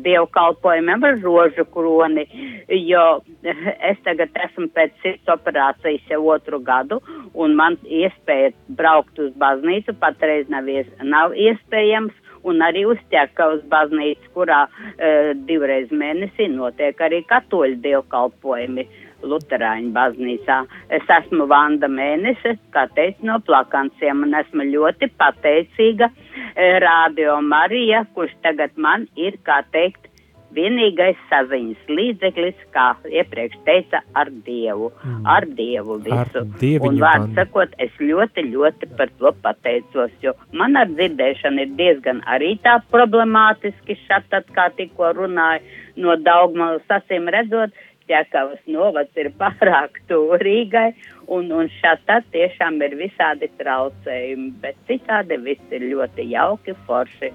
dievkalpojumiem 0.05 1.05
ar 1.05 1.19
rožu 1.23 1.65
kroni, 1.75 2.25
jo 2.69 3.05
es 3.91 3.99
tagad 4.07 4.37
esmu 4.47 4.69
pēc 4.77 4.95
sirds 5.03 5.35
operācijas 5.35 6.07
jau 6.13 6.23
otru 6.35 6.61
gadu, 6.65 7.01
un 7.35 7.57
man 7.59 7.79
iespēja 7.85 8.55
braukt 8.81 9.19
uz 9.23 9.35
baznīcu 9.39 9.97
patreiz 10.01 10.49
nav, 10.53 10.69
ies, 10.69 10.89
nav 11.03 11.37
iespējams, 11.37 12.15
un 12.49 12.63
arī 12.65 12.85
uz 12.89 13.01
ķekavas 13.13 13.65
baznīcu, 13.71 14.31
kurā 14.37 14.65
uh, 14.69 15.33
divreiz 15.49 15.91
mēnesī 15.91 16.49
notiek 16.53 17.01
arī 17.03 17.25
katoļu 17.29 17.81
dievkalpojumi. 17.85 18.87
Luterāņu 19.23 19.93
baznīcā. 19.95 20.59
Es 20.95 21.09
esmu 21.19 21.49
Vanda 21.51 21.89
Mēnese, 21.91 22.57
kā 22.75 22.87
teicu, 22.97 23.27
no 23.29 23.39
plakanciem, 23.47 24.23
un 24.27 24.37
esmu 24.39 24.69
ļoti 24.71 25.11
pateicīga 25.19 26.11
e, 26.11 26.69
Radio 26.85 27.41
Marija, 27.43 28.05
kurš 28.15 28.37
tagad 28.47 28.77
man 28.77 29.09
ir, 29.17 29.41
kā 29.47 29.63
teikt, 29.73 30.09
vienīgais 30.57 31.19
saziņas 31.29 31.91
līdzeklis, 31.93 32.61
kā 32.73 32.87
iepriekš 33.11 33.59
teica, 33.67 34.01
ar 34.17 34.31
Dievu. 34.47 34.91
Mm. 35.03 35.27
Ar 35.29 35.47
Dievu 35.59 35.99
visu. 36.05 36.45
Ar 36.45 36.87
un 36.89 37.01
vārds 37.03 37.35
sakot, 37.37 37.75
es 37.83 37.93
ļoti, 38.01 38.47
ļoti 38.55 38.89
par 38.99 39.13
to 39.21 39.33
pateicos, 39.45 40.15
jo 40.25 40.35
man 40.57 40.79
ar 40.81 40.89
dzirdēšanu 40.93 41.65
ir 41.67 41.75
diezgan 41.81 42.23
arī 42.37 42.55
tā 42.65 42.79
problemātiski 42.93 43.99
šatad, 44.07 44.49
kā 44.57 44.71
tikko 44.79 45.13
runāju, 45.21 45.77
no 45.99 46.15
Daugmalas 46.23 46.97
acīm 46.99 47.29
redzot, 47.35 47.75
Ķekavas 48.09 48.63
novads 48.71 49.21
ir 49.21 49.31
pārāk 49.41 50.01
turīgai, 50.11 50.89
un, 51.29 51.51
un 51.53 51.69
šādi 51.79 52.19
tiešām 52.35 52.81
ir 52.87 52.97
visādi 53.01 53.51
traucējumi, 53.61 54.51
bet 54.63 54.81
citādi 54.89 55.39
viss 55.45 55.77
ir 55.77 55.85
ļoti 55.93 56.31
jauki, 56.33 56.77
forši. 56.89 57.31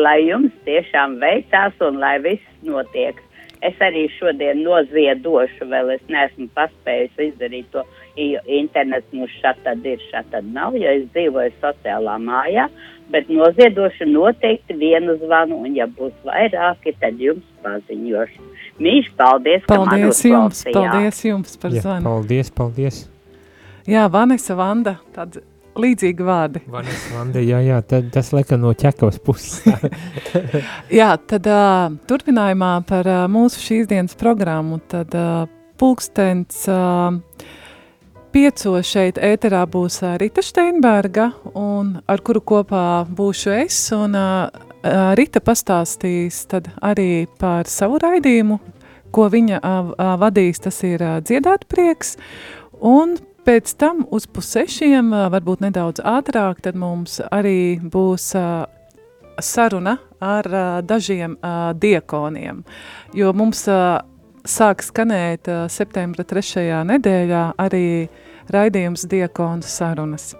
Lai 0.00 0.18
jums 0.24 0.54
tiešām 0.68 1.20
veicās 1.22 1.78
un 1.84 2.00
lai 2.00 2.16
viss 2.24 2.66
notiek. 2.66 3.20
Es 3.64 3.78
arī 3.80 4.02
šodien 4.18 4.58
noziedošu, 4.60 5.64
vēl 5.70 5.94
es 5.94 6.02
neesmu 6.12 6.50
paspējusi 6.56 7.30
izdarīt 7.30 7.70
to, 7.72 7.84
jo 8.20 8.42
internets 8.58 9.14
mums 9.16 9.32
šādi 9.40 9.94
ir, 9.94 10.02
šādi 10.10 10.42
nav, 10.50 10.76
jo 10.76 10.90
es 10.98 11.06
dzīvoju 11.14 11.54
sociālā 11.62 12.18
mājā, 12.20 12.66
bet 13.12 13.28
noziedošu 13.28 14.08
noteikti 14.10 14.76
vienu 14.78 15.16
zvanu, 15.22 15.60
un 15.66 15.76
ja 15.76 15.86
būs 15.86 16.14
vairāki, 16.26 16.94
tad 17.00 17.20
jums 17.20 17.44
paziņošu. 17.64 18.50
Mīļš, 18.82 19.10
paldies, 19.18 19.66
Paldies 19.70 20.22
jums, 20.26 20.62
paldies 20.74 21.24
jums 21.24 21.58
par 21.62 21.74
Jā, 21.74 21.82
zvanu. 21.84 22.08
paldies, 22.08 22.50
paldies. 22.50 23.02
Jā, 23.86 24.06
Vanessa 24.10 24.56
Vanda, 24.58 24.96
tādi 25.14 25.42
līdzīgi 25.78 26.24
vārdi. 26.26 26.62
Vanessa 26.70 27.18
Vanda, 27.18 27.42
jā, 27.44 27.60
jā, 27.66 27.80
tad, 27.86 28.08
tas 28.14 28.30
laikam 28.34 28.62
no 28.62 28.72
ķekavas 28.78 29.18
puses. 29.22 29.60
Jā, 30.98 31.10
tad 31.30 31.48
uh, 31.50 31.90
turpinājumā 32.08 32.70
par 32.88 33.10
uh, 33.10 33.24
mūsu 33.30 33.62
šīs 33.62 33.90
dienas 33.90 34.16
programmu, 34.18 34.80
tad 34.90 35.14
uh, 35.18 35.44
pulkstens 35.80 36.64
uh, 36.70 37.18
piecos 38.34 38.88
šeit 38.90 39.18
ēterā 39.22 39.60
būs 39.70 40.00
Rita 40.18 40.42
Steinberga, 40.42 41.28
un 41.54 41.92
ar 42.10 42.22
kuru 42.26 42.40
kopā 42.42 43.04
būšu 43.06 43.52
es, 43.60 43.76
un 43.94 44.16
uh, 44.18 44.48
Rita 45.14 45.38
pastāstīs 45.44 46.40
arī 46.82 47.26
par 47.38 47.70
savu 47.70 48.00
raidījumu, 48.02 48.58
ko 49.14 49.28
viņa 49.30 49.60
uh, 49.60 49.92
vadīs, 50.18 50.58
tas 50.64 50.80
ir 50.82 51.04
uh, 51.04 51.20
dziedāt 51.22 51.68
prieks, 51.70 52.16
un 52.82 53.14
pēc 53.46 53.76
tam 53.78 54.02
uz 54.10 54.26
pusešiem, 54.26 55.12
uh, 55.14 55.28
varbūt 55.30 55.62
nedaudz 55.68 56.02
ātrāk, 56.02 56.64
tad 56.66 56.74
mums 56.74 57.20
arī 57.30 57.78
būs 57.78 58.32
uh, 58.40 58.64
saruna 59.38 60.00
ar 60.18 60.50
uh, 60.50 60.64
dažiem 60.82 61.38
uh, 61.38 61.70
diekoniem, 61.78 62.64
jo 63.14 63.30
mums 63.36 63.62
uh, 63.70 64.02
sāk 64.44 64.84
skanēt 64.84 65.48
septembra 65.72 66.24
trešajā 66.28 66.82
nedēļā 66.88 67.44
arī 67.60 67.86
raidījums 68.52 69.06
diekonu 69.08 69.64
sarunas. 69.66 70.34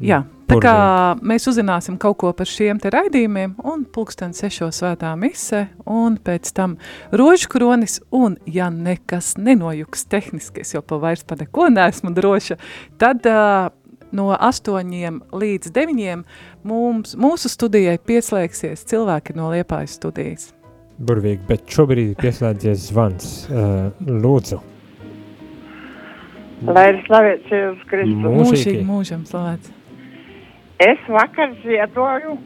Jā, 0.00 0.22
tā 0.48 0.56
kā 0.62 0.74
mēs 1.20 1.44
uzzināsim 1.50 1.98
kaut 2.00 2.16
ko 2.22 2.30
par 2.36 2.48
šiem 2.48 2.78
te 2.80 2.88
raidījumiem 2.94 3.58
un 3.68 3.82
pulksten 3.92 4.32
sešo 4.36 4.70
svētā 4.72 5.10
mise 5.20 5.66
un 5.84 6.16
pēc 6.16 6.54
tam 6.56 6.78
rožu 7.12 7.50
kronis 7.52 7.98
un 8.08 8.38
ja 8.48 8.70
nekas 8.72 9.34
nenojuks 9.36 10.06
tehniski, 10.08 10.64
es 10.64 10.72
jau 10.72 10.80
pa 10.80 10.96
vairs 11.02 11.26
par 11.28 11.42
neko 11.42 11.68
neesmu 11.74 12.14
droša, 12.16 12.56
tad 13.02 13.28
uh, 13.28 13.68
no 14.16 14.30
astoņiem 14.32 15.20
līdz 15.36 15.74
deviņiem 15.76 16.24
mums, 16.64 17.12
mūsu 17.20 17.52
studijai 17.52 17.98
pieslēgsies 18.00 18.86
cilvēki 18.88 19.36
no 19.36 19.52
Liepājas 19.52 19.98
studijas. 20.00 20.48
Burvīgi, 21.00 21.40
bet 21.48 21.64
šobrīd 21.72 22.18
pieslēdzies 22.20 22.90
zvans. 22.90 23.28
Uh, 23.48 23.88
lūdzu. 24.04 24.58
Lai 26.68 26.90
ir 26.90 26.98
slavēts 27.06 27.52
Jēzus 27.54 27.86
Kristus. 27.88 28.18
Mūžīgi. 28.26 28.82
Mūžam 28.84 29.22
slavēts. 29.28 29.72
Es 30.80 31.00
vakar 31.08 31.54
ziedoju 31.62 32.36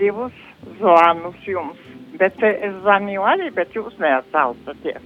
divus 0.00 0.36
zvanus 0.78 1.48
jums, 1.48 1.80
bet 2.20 2.36
es 2.44 2.76
zvanīju 2.82 3.24
arī, 3.32 3.48
bet 3.56 3.72
jūs 3.76 3.96
neatsaucaties. 4.00 5.00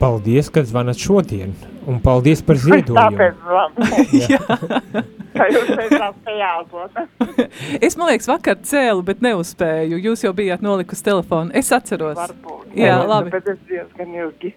Paldies, 0.00 0.48
ka 0.52 0.64
zvanat 0.66 1.00
šodien. 1.00 1.52
Un 1.88 2.00
paldies 2.04 2.40
par 2.44 2.60
ziedojumu. 2.60 2.98
Tāpēc 3.04 3.36
zvanu. 3.44 5.04
Ka 5.34 5.46
jūs 5.50 5.70
teicāt, 5.74 6.18
ka 6.24 6.34
jāzvana. 6.38 7.06
Es, 7.80 7.96
man 7.98 8.10
liekas, 8.12 8.28
vakar 8.30 8.58
cēlu, 8.62 9.02
bet 9.06 9.22
neuzspēju. 9.24 9.98
Jūs 10.08 10.22
jau 10.26 10.32
bijāt 10.36 10.62
nolikusi 10.64 11.04
telefonu. 11.06 11.50
Es 11.58 11.72
atceros. 11.74 12.18
Varbūt. 12.20 12.68
Jā, 12.78 13.00
Bet- 13.00 13.10
labi. 13.10 13.32
Bet 13.34 13.48
es 13.54 13.58
diezgan 13.70 14.14
ilgi. 14.14 14.54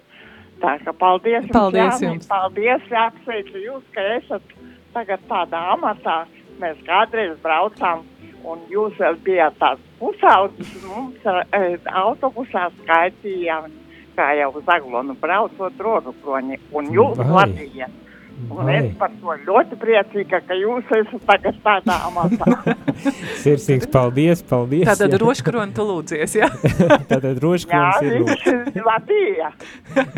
Tā 0.61 0.75
kā 0.81 0.93
paldies 0.97 1.43
jums. 1.45 1.53
Paldies 1.53 1.83
Jāni, 2.01 2.05
jums. 2.07 2.29
Paldies, 2.29 2.85
apsveicu 3.05 3.61
jūs, 3.61 3.83
ka 3.93 4.05
esat 4.17 4.55
tagad 4.95 5.21
tādā 5.29 5.59
amatā. 5.75 6.23
Mēs 6.61 6.79
kādreiz 6.87 7.35
braucām, 7.43 8.01
un 8.47 8.63
jūs 8.73 8.95
vēl 8.97 9.19
bijāt 9.25 9.57
tāds 9.61 9.83
pusaudzis, 9.99 10.71
un 10.79 10.87
mums 10.89 11.27
e, 11.53 11.77
autobusā 12.01 12.63
skaitījām, 12.79 13.69
kā 14.17 14.31
jau 14.39 14.49
uz 14.57 14.71
Aglonu 14.73 15.13
braucot 15.21 15.77
rožu 15.85 16.15
kroņi, 16.23 16.57
un 16.73 16.89
jūs 16.95 17.21
vadījāt. 17.21 17.93
Un 18.37 18.69
es 18.69 18.83
Vai. 18.83 18.93
par 18.99 19.13
to 19.17 19.33
ļoti 19.47 19.77
priecīga, 19.81 20.39
ka 20.45 20.53
jūs 20.53 20.91
esat 20.93 21.23
tagad 21.25 21.55
tādā 21.63 21.95
amatā. 22.05 22.75
Sirsnīgs 23.43 23.89
paldies, 23.89 24.43
paldies. 24.45 24.85
Tātad 24.85 25.15
jā. 25.15 25.19
roškroni 25.23 25.73
tu 25.73 25.85
lūdzies, 25.87 26.35
jā? 26.37 26.49
Tātad 27.09 27.31
Jā, 27.31 27.41
roškrons 27.41 28.05
ir 28.05 28.19
lūdzu. 28.19 28.53
viņš 28.53 28.77
ir 28.77 28.85
Latvija. 28.85 29.49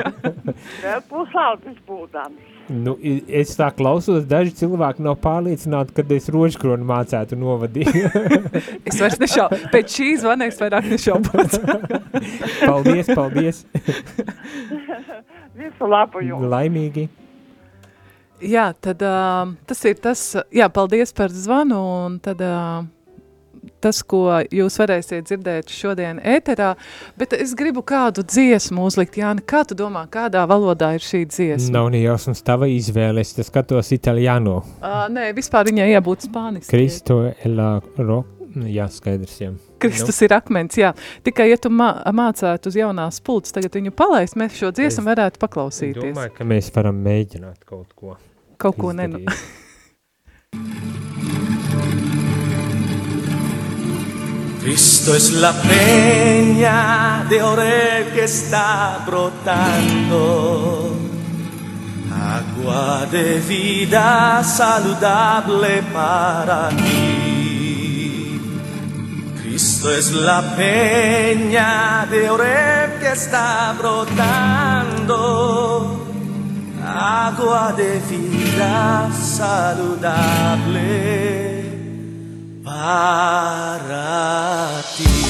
Vēl 0.83 1.03
pusaudzis 1.07 1.77
būdams. 1.87 2.57
Nu, 2.69 2.97
es 3.01 3.55
tā 3.57 3.69
klausos, 3.73 4.27
daži 4.29 4.51
cilvēki 4.59 5.01
nav 5.01 5.15
pārliecināti, 5.23 5.95
kad 5.97 6.11
es 6.13 6.27
rožkroni 6.29 6.85
mācētu 6.85 7.39
novadīt. 7.39 7.89
Es 8.85 8.99
vairs 8.99 9.17
nešaubu, 9.23 9.57
pēc 9.71 9.95
šī 9.95 10.09
zvana 10.21 10.51
es 10.51 10.59
vairāk 10.61 10.91
nešaubos. 10.91 11.55
paldies, 12.67 13.09
paldies. 13.15 13.63
Visu 15.57 15.89
labu 15.89 16.21
jums! 16.27 16.45
Laimīgi. 16.51 17.07
Jā, 18.41 18.69
tad 18.79 19.03
uh, 19.03 19.51
tas 19.67 19.83
ir 19.89 19.99
tas, 19.99 20.21
jā, 20.55 20.69
paldies 20.71 21.11
par 21.15 21.33
zvanu, 21.33 21.79
un 22.05 22.17
tad 22.23 22.39
uh, 22.45 22.85
tas, 23.83 24.01
ko 24.07 24.39
jūs 24.53 24.77
varēsiet 24.79 25.27
dzirdēt 25.27 25.71
šodien 25.73 26.21
ēterā, 26.23 26.73
bet 27.19 27.35
es 27.35 27.53
gribu 27.57 27.83
kādu 27.83 28.23
dziesmu 28.23 28.85
uzlikt, 28.87 29.19
Jāni, 29.19 29.43
kā 29.43 29.65
tu 29.67 29.75
domā, 29.79 30.05
kādā 30.11 30.45
valodā 30.49 30.93
ir 30.95 31.03
šī 31.03 31.25
dziesma? 31.27 31.75
Nav 31.75 31.91
ne 31.93 32.03
jausmas 32.03 32.43
tava 32.45 32.69
izvēle, 32.71 33.23
es 33.23 33.35
skatos 33.49 33.91
italiano. 33.95 34.61
Uh, 34.79 35.05
nē, 35.11 35.31
vispār 35.37 35.71
viņai 35.71 35.91
jābūt 35.93 36.29
spāniski. 36.29 36.71
Kristo 36.73 37.23
elā 37.45 37.77
ro... 37.99 38.23
Jā, 38.49 38.87
skaidrs, 38.89 39.35
jā. 39.37 39.51
Kristus 39.79 40.17
ir 40.25 40.33
akmens, 40.33 40.73
jā. 40.79 40.89
Tikai, 41.23 41.51
ja 41.51 41.57
tu 41.61 41.69
mā, 41.69 41.91
mācētu 42.17 42.71
uz 42.71 42.77
jaunās 42.79 43.21
pults, 43.23 43.53
tagad 43.55 43.77
viņu 43.77 43.93
palaist, 43.95 44.35
mēs 44.39 44.57
šo 44.57 44.71
dziesmu 44.73 45.03
Es 45.03 45.09
varētu 45.11 45.37
Nu, 45.37 45.43
paklausīties. 45.45 46.01
domāju, 46.01 46.33
ka 46.33 46.47
mēs 46.49 46.71
varam 46.75 46.97
mēģināt 47.05 47.61
kaut 47.69 47.93
ko. 47.93 48.17
Kaut 48.59 48.75
ko 48.77 48.91
nenu. 48.93 49.23
izdarīt. 49.23 49.57
Cristo 54.69 55.15
es 55.15 55.31
la 55.31 55.53
peña 55.53 57.25
de 57.29 57.41
Oreb 57.41 58.13
que 58.13 58.25
está 58.25 58.99
brotando, 59.07 60.95
agua 62.13 63.07
de 63.09 63.39
vida 63.39 64.43
saludable 64.43 65.81
para 65.91 66.69
ti. 66.69 68.39
Cristo 69.41 69.91
es 69.91 70.11
la 70.11 70.41
peña 70.55 72.05
de 72.11 72.29
Oreb 72.29 72.99
que 72.99 73.13
está 73.13 73.73
brotando, 73.79 75.17
agua 76.99 77.71
de 77.71 77.97
vida 77.99 79.09
saludable 79.13 80.79
para 82.63 83.93
ti. 84.97 85.29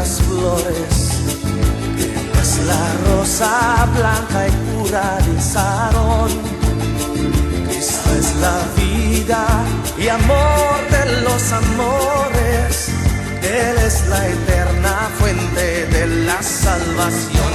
Las 0.00 0.22
flores. 0.22 0.96
Es 2.42 2.52
la 2.70 2.84
rosa 3.06 3.86
blanca 3.96 4.48
y 4.48 4.52
pura 4.66 5.18
de 5.26 5.34
Sarón. 5.52 6.32
Cristo 7.66 8.08
es 8.20 8.28
la 8.46 8.58
vida 8.80 9.42
y 9.98 10.08
amor 10.08 10.76
de 10.94 11.04
los 11.26 11.42
amores. 11.52 12.72
Él 13.42 13.76
es 13.88 13.96
la 14.08 14.20
eterna 14.36 14.94
fuente 15.18 15.66
de 15.94 16.06
la 16.28 16.40
salvación. 16.42 17.54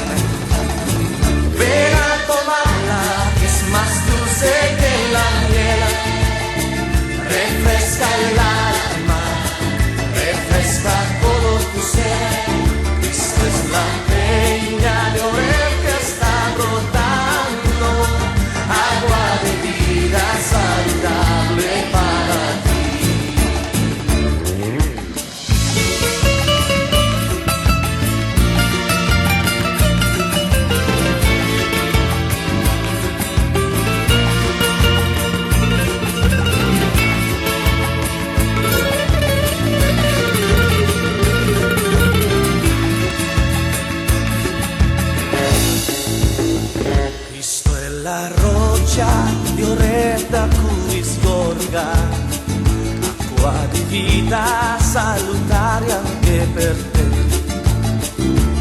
Ven 1.60 1.94
a 2.10 2.14
tomarla, 2.32 3.04
que 3.40 3.46
es 3.54 3.60
más 3.76 3.94
dulce 4.10 4.52
que 4.82 4.94
la 5.16 5.28
miel 5.50 5.82
refresca 7.36 8.08
el 8.20 8.55
vita 54.02 54.78
salutare 54.80 55.92
anche 55.92 56.48
per 56.54 56.76
te. 56.92 57.04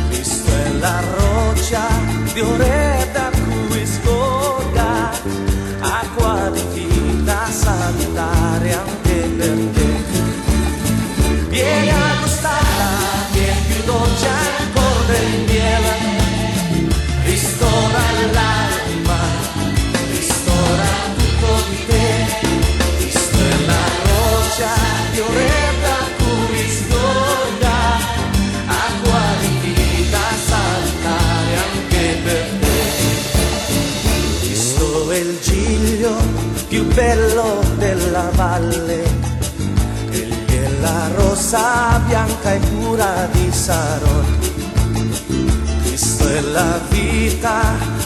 Cristo 0.08 0.50
è 0.50 0.72
la 0.78 1.02
roccia 1.16 1.86
di 2.32 2.40
Oreb 2.40 2.83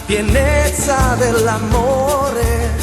pienezza 0.09 1.17
dell'amore, 1.19 2.75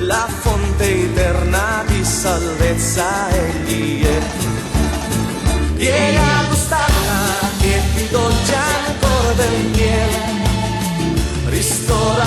la 0.00 0.28
fonte 0.28 1.04
eterna 1.04 1.82
di 1.86 2.04
salvezza 2.04 3.30
egli 3.30 4.04
è. 4.04 4.20
Vieni 5.76 6.16
a 6.18 6.44
gustarla, 6.46 7.48
che 7.58 7.80
più 7.94 8.06
dolce 8.10 8.54
ancora 8.54 9.32
del 9.32 9.70
miele, 9.70 10.20
ristora 11.46 12.24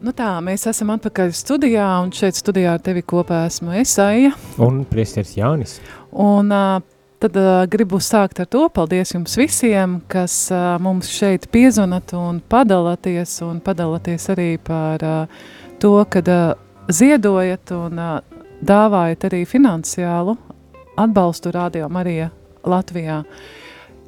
Nu 0.00 0.14
tā, 0.16 0.30
mēs 0.40 0.62
esam 0.64 0.94
atpakaļ 0.94 1.32
studijā, 1.36 1.84
un 2.00 2.08
šeit 2.16 2.38
studijā 2.38 2.78
ar 2.78 2.80
tevi 2.80 3.02
kopā 3.04 3.42
esmu 3.50 3.74
Esaija. 3.82 4.30
Un 4.64 4.78
priesteris 4.88 5.34
Jānis. 5.36 5.74
Un 6.16 6.48
tad 7.20 7.36
gribu 7.68 8.00
sākt 8.00 8.40
ar 8.40 8.48
to, 8.48 8.62
paldies 8.72 9.12
jums 9.12 9.36
visiem, 9.36 9.98
kas 10.08 10.38
mums 10.80 11.12
šeit 11.12 11.50
piezvanat 11.52 12.16
un 12.16 12.40
padalāties, 12.40 13.36
un 13.44 13.60
padalāties 13.60 14.24
arī 14.32 14.48
par 14.64 15.04
to, 15.84 15.94
kad 16.08 16.32
ziedojat 16.88 17.76
un 17.76 18.04
dāvājat 18.72 19.28
arī 19.28 19.44
finansiālu 19.44 20.38
atbalstu 20.96 21.52
Radio 21.52 21.92
Marija 21.92 22.32
Latvijā. 22.64 23.20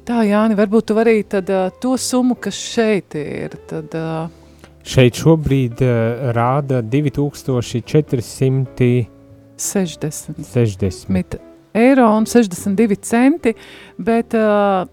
Tā, 0.09 0.23
Jāni, 0.25 0.57
varbūt 0.57 0.89
tu 0.89 0.97
vari 0.97 1.19
tad 1.21 1.53
to 1.77 1.99
summu, 2.01 2.41
kas 2.41 2.57
šeit 2.57 3.13
ir, 3.13 3.61
tad... 3.69 3.93
Uh, 3.93 4.39
Šeit 4.83 5.15
šobrīd 5.15 5.79
uh, 5.85 6.33
rāda 6.35 6.81
2460 6.83 9.07
60 9.63 11.39
eiro 11.73 12.17
un 12.17 12.25
62 12.25 12.95
centi, 13.01 13.55
bet 13.97 14.33
uh, 14.37 14.85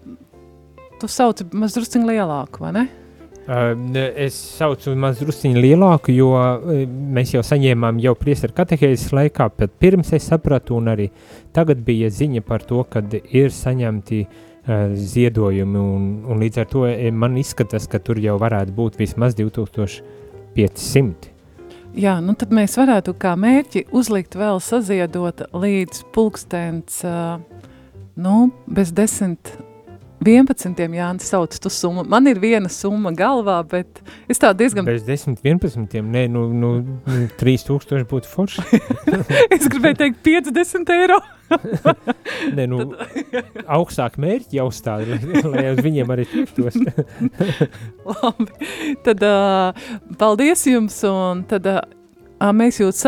tu 1.01 1.07
sauci 1.11 1.45
mazdrusciņ 1.51 2.05
lielāku, 2.07 2.59
vai 2.63 2.71
ne? 2.79 2.85
Uh, 3.41 3.73
es 4.21 4.35
saucu 4.59 4.93
mazdrusciņu 5.01 5.57
lielāku, 5.59 6.11
jo 6.13 6.29
uh, 6.37 6.85
mēs 6.87 7.33
jau 7.35 7.43
saņēmām 7.45 7.99
jau 8.03 8.13
priesteru 8.17 8.53
katehēzes 8.57 9.11
laikā, 9.17 9.45
bet 9.57 9.71
pirms 9.81 10.13
es 10.15 10.23
sapratu 10.29 10.75
un 10.77 10.85
arī 10.93 11.07
tagad 11.55 11.77
bija 11.83 12.07
ziņa 12.13 12.41
par 12.47 12.61
to, 12.69 12.79
kad 12.87 13.05
ir 13.17 13.49
saņemti 13.51 14.19
uh, 14.23 14.29
ziedojumi, 14.93 15.77
un, 15.77 16.23
un 16.29 16.39
līdz 16.41 16.57
ar 16.61 16.67
to 16.69 16.85
man 17.17 17.37
izskatās, 17.41 17.87
ka 17.89 17.99
tur 17.99 18.19
jau 18.21 18.37
varētu 18.41 18.71
būt 18.77 18.99
vismaz 18.99 19.35
2500. 19.39 21.31
Jā, 21.97 22.19
nu 22.23 22.35
tad 22.39 22.53
mēs 22.55 22.77
varētu 22.79 23.15
kā 23.19 23.33
mērķi 23.35 23.87
uzlikt 23.91 24.37
vēl 24.39 24.61
saziedot 24.63 25.41
līdz 25.51 26.05
pulkstens, 26.15 27.01
uh, 27.03 27.41
nu, 28.15 28.51
bez 28.69 28.93
desmit 28.95 29.51
11. 30.21 30.77
Jānis 30.93 31.29
sauc 31.31 31.55
tu 31.57 31.69
summu. 31.73 32.03
Man 32.09 32.29
ir 32.29 32.39
viena 32.41 32.69
summa 32.69 33.09
galvā, 33.17 33.57
bet 33.65 34.01
es 34.29 34.41
tā 34.41 34.51
diezgan... 34.57 34.85
Bez 34.85 35.01
10, 35.07 35.39
11, 35.41 35.97
nē, 36.05 36.27
nu, 36.29 36.45
nu 36.53 36.71
3000 37.41 38.05
būtu 38.09 38.29
forši. 38.29 38.81
es 39.55 39.65
gribēju 39.65 39.97
teikt 40.03 40.21
50 40.27 40.93
eiro. 40.93 41.17
nē, 42.57 42.67
nu, 42.69 42.83
augstāk 43.65 44.19
mērķi 44.21 44.59
jāuzstāda, 44.59 45.17
lai, 45.17 45.43
lai 45.55 45.65
uz 45.73 45.81
viņiem 45.85 46.13
arī 46.13 46.27
tiktos. 46.29 46.77
Labi, 48.11 48.69
tad 49.07 49.25
uh, 49.25 49.89
paldies 50.21 50.67
jums, 50.69 51.01
un 51.09 51.43
tad 51.49 51.67
uh, 51.73 51.81
mēs 52.55 52.79
jūs 52.83 53.05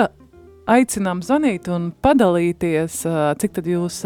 aicinām 0.70 1.22
zvanīt 1.26 1.68
un 1.72 1.90
padalīties, 2.04 3.02
cik 3.40 3.56
tad 3.58 3.68
jūs 3.68 4.02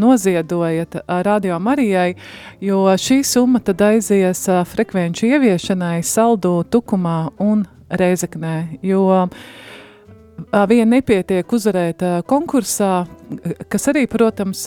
noziedojat 0.00 1.00
Radio 1.26 1.58
Marijai, 1.62 2.14
jo 2.62 2.84
šī 3.00 3.20
summa 3.26 3.62
tad 3.64 3.82
aizies 3.82 4.44
frekvenču 4.72 5.26
ieviešanai 5.30 6.02
Saldu, 6.06 6.60
Tukumā 6.70 7.32
un 7.42 7.64
Reizeknē, 7.90 8.80
jo 8.86 9.02
vien 10.70 10.94
nepietiek 10.94 11.52
uzvarēt 11.52 12.04
konkursā, 12.30 13.04
kas 13.68 13.90
arī, 13.90 14.06
protams, 14.10 14.64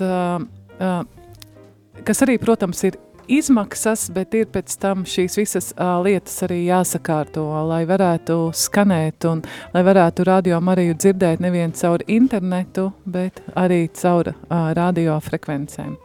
kas 2.03 2.25
arī, 2.27 2.37
protams, 2.41 2.83
ir 2.89 2.99
izmaksas, 3.31 4.07
bet 4.13 4.33
ir 4.37 4.47
pēc 4.51 4.75
tam 4.81 5.03
šīs 5.07 5.37
visas 5.39 5.71
uh, 5.73 5.97
lietas 6.03 6.35
arī 6.45 6.63
jāsakārto, 6.67 7.43
lai 7.69 7.83
varētu 7.89 8.37
skanēt 8.57 9.27
un 9.29 9.43
lai 9.73 9.83
varētu 9.85 10.25
radio 10.27 10.59
Mariju 10.63 10.97
dzirdēt 10.99 11.43
nevien 11.43 11.73
caur 11.77 12.03
internetu, 12.07 12.89
bet 13.05 13.41
arī 13.59 13.85
caur 13.95 14.33
uh, 14.33 14.71
radiofrekvencēm. 14.77 15.95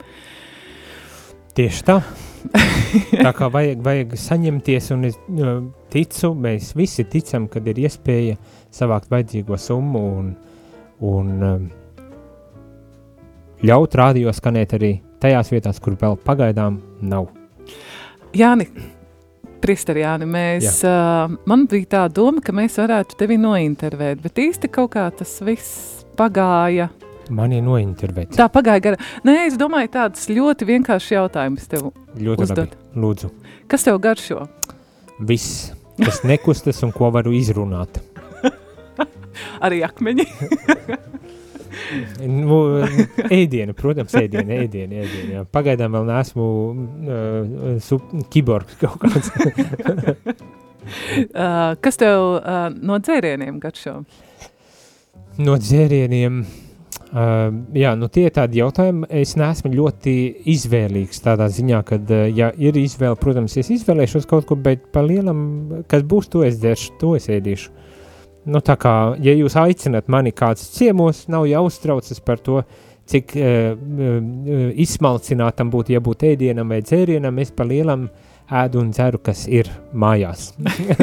Tieši 1.59 1.85
tā. 1.89 1.99
tā 3.27 3.33
kā 3.35 3.49
vajag, 3.51 3.83
vajag 3.83 4.15
saņemties, 4.21 4.93
un 4.95 5.09
es 5.09 5.19
ticu, 5.91 6.33
mēs 6.39 6.71
visi 6.79 7.05
ticam, 7.11 7.49
kad 7.51 7.67
ir 7.67 7.83
iespēja 7.83 8.39
savākt 8.75 9.11
vajadzīgo 9.11 9.59
summu 9.59 10.05
un, 10.21 10.31
un 11.09 11.35
um, 11.51 11.69
ļaut 13.67 13.99
radio 13.99 14.33
skanēt 14.35 14.79
arī 14.79 14.95
tajās 15.23 15.51
vietās, 15.53 15.81
kur 15.83 15.97
vēl 15.99 16.17
pagaidām 16.25 16.79
nav. 17.01 17.29
Jāni, 18.37 18.69
Pristeri, 19.63 20.05
Jāni, 20.05 20.29
mēs, 20.31 20.83
uh, 20.87 21.33
man 21.51 21.67
bija 21.71 21.91
tā 21.97 22.05
doma, 22.15 22.43
ka 22.45 22.55
mēs 22.55 22.79
varētu 22.79 23.19
tevi 23.19 23.39
nointervēt, 23.43 24.21
bet 24.23 24.39
īsti 24.39 24.71
kaut 24.71 24.93
kā 24.95 25.09
tas 25.19 25.33
viss 25.43 26.05
pagāja. 26.19 26.89
Mani 27.35 27.59
nointervēt. 27.65 28.33
Tā 28.39 28.47
pagāja 28.53 28.85
gara. 28.85 29.01
Nē, 29.27 29.35
es 29.51 29.59
domāju, 29.61 29.91
tāds 29.99 30.29
ļoti 30.31 30.69
vienkāršs 30.69 31.11
jautājums 31.13 31.67
tev 31.69 31.91
ļoti 32.17 32.47
uzdot. 32.47 32.77
Labi. 32.77 33.03
Lūdzu. 33.03 33.33
Kas 33.69 33.85
tev 33.85 33.99
garšo? 34.05 34.47
Viss, 35.29 35.73
kas 35.99 36.23
nekustas 36.25 36.81
un 36.87 36.95
ko 36.95 37.11
varu 37.13 37.35
izrunāt. 37.37 38.01
Arī 39.67 39.83
akmeņi. 39.85 40.29
nu, 42.27 42.59
ēdiena, 43.29 43.75
protams, 43.77 44.15
ēdiena, 44.19 44.63
ēdiena, 44.65 45.03
ēdiena. 45.05 45.33
Jā. 45.39 45.43
Pagaidām 45.55 45.97
vēl 45.97 46.07
neesmu 46.09 46.47
uh, 47.09 48.23
kiborgs 48.33 48.79
kaut 48.81 49.03
kāds. 49.03 49.33
uh, 51.35 51.75
kas 51.85 52.01
tev 52.01 52.25
uh, 52.39 52.69
no 52.75 52.99
dzērieniem 53.03 53.61
garšo? 53.63 54.01
No 55.39 55.55
dzērieniem, 55.61 56.41
uh, 56.43 57.49
jā, 57.79 57.95
nu 57.99 58.09
tie 58.13 58.27
tādi 58.35 58.59
jautājumi, 58.59 59.07
es 59.21 59.37
neesmu 59.39 59.71
ļoti 59.77 60.15
izvēlīgs 60.55 61.23
tādā 61.25 61.47
ziņā, 61.55 61.83
kad, 61.87 62.11
uh, 62.11 62.27
ja 62.27 62.51
ir 62.59 62.79
izvēle, 62.81 63.19
protams, 63.21 63.57
es 63.61 63.71
izvēlēšos 63.79 64.27
kaut 64.31 64.49
ko, 64.49 64.59
bet 64.59 64.91
pa 64.95 65.05
lielam, 65.07 65.85
kas 65.91 66.03
būs, 66.09 66.31
to 66.33 66.43
es 66.47 66.59
dzeršu, 66.63 66.99
to 67.03 67.15
es 67.19 67.31
ēdīšu. 67.33 67.78
Nu, 68.49 68.63
tā 68.65 68.79
kā, 68.81 68.93
ja 69.21 69.35
jūs 69.37 69.57
aicinat 69.61 70.07
mani 70.09 70.33
kāds 70.33 70.71
ciemos, 70.73 71.27
nav 71.29 71.45
jāuztraucas 71.51 72.23
par 72.25 72.41
to, 72.41 72.63
cik 73.09 73.35
uh, 73.37 73.75
uh, 73.77 74.17
izsmalcinātam 74.85 75.73
būtu 75.73 75.95
jābūt 75.97 76.25
ēdienam 76.31 76.73
vai 76.73 76.81
dzērienam, 76.85 77.41
es 77.45 77.53
pa 77.53 77.67
lielam 77.69 78.09
ēdu 78.49 78.81
un 78.81 78.93
dzeru, 78.95 79.21
kas 79.21 79.45
ir 79.51 79.69
mājās. 79.93 80.53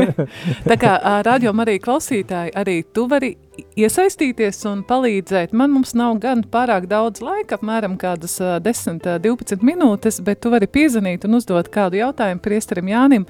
tā 0.70 0.78
kā 0.82 0.96
radio 1.26 1.54
arī 1.62 1.78
klausītāji, 1.82 2.54
arī 2.58 2.80
tu 2.94 3.06
vari 3.10 3.36
iesaistīties 3.80 4.64
un 4.70 4.82
palīdzēt. 4.88 5.54
Man 5.56 5.72
mums 5.76 5.94
nav 5.98 6.18
gan 6.24 6.44
pārāk 6.52 6.88
daudz 6.92 7.22
laika, 7.24 7.60
apmēram 7.60 7.96
kādas 8.02 8.38
10-12 8.40 9.64
minūtes, 9.66 10.20
bet 10.26 10.42
tu 10.44 10.52
vari 10.54 10.68
piezvanīt 10.68 11.28
un 11.28 11.38
uzdot 11.40 11.70
kādu 11.74 12.00
jautājumu 12.02 12.44
priesterim 12.44 12.90
Jānim 12.92 13.28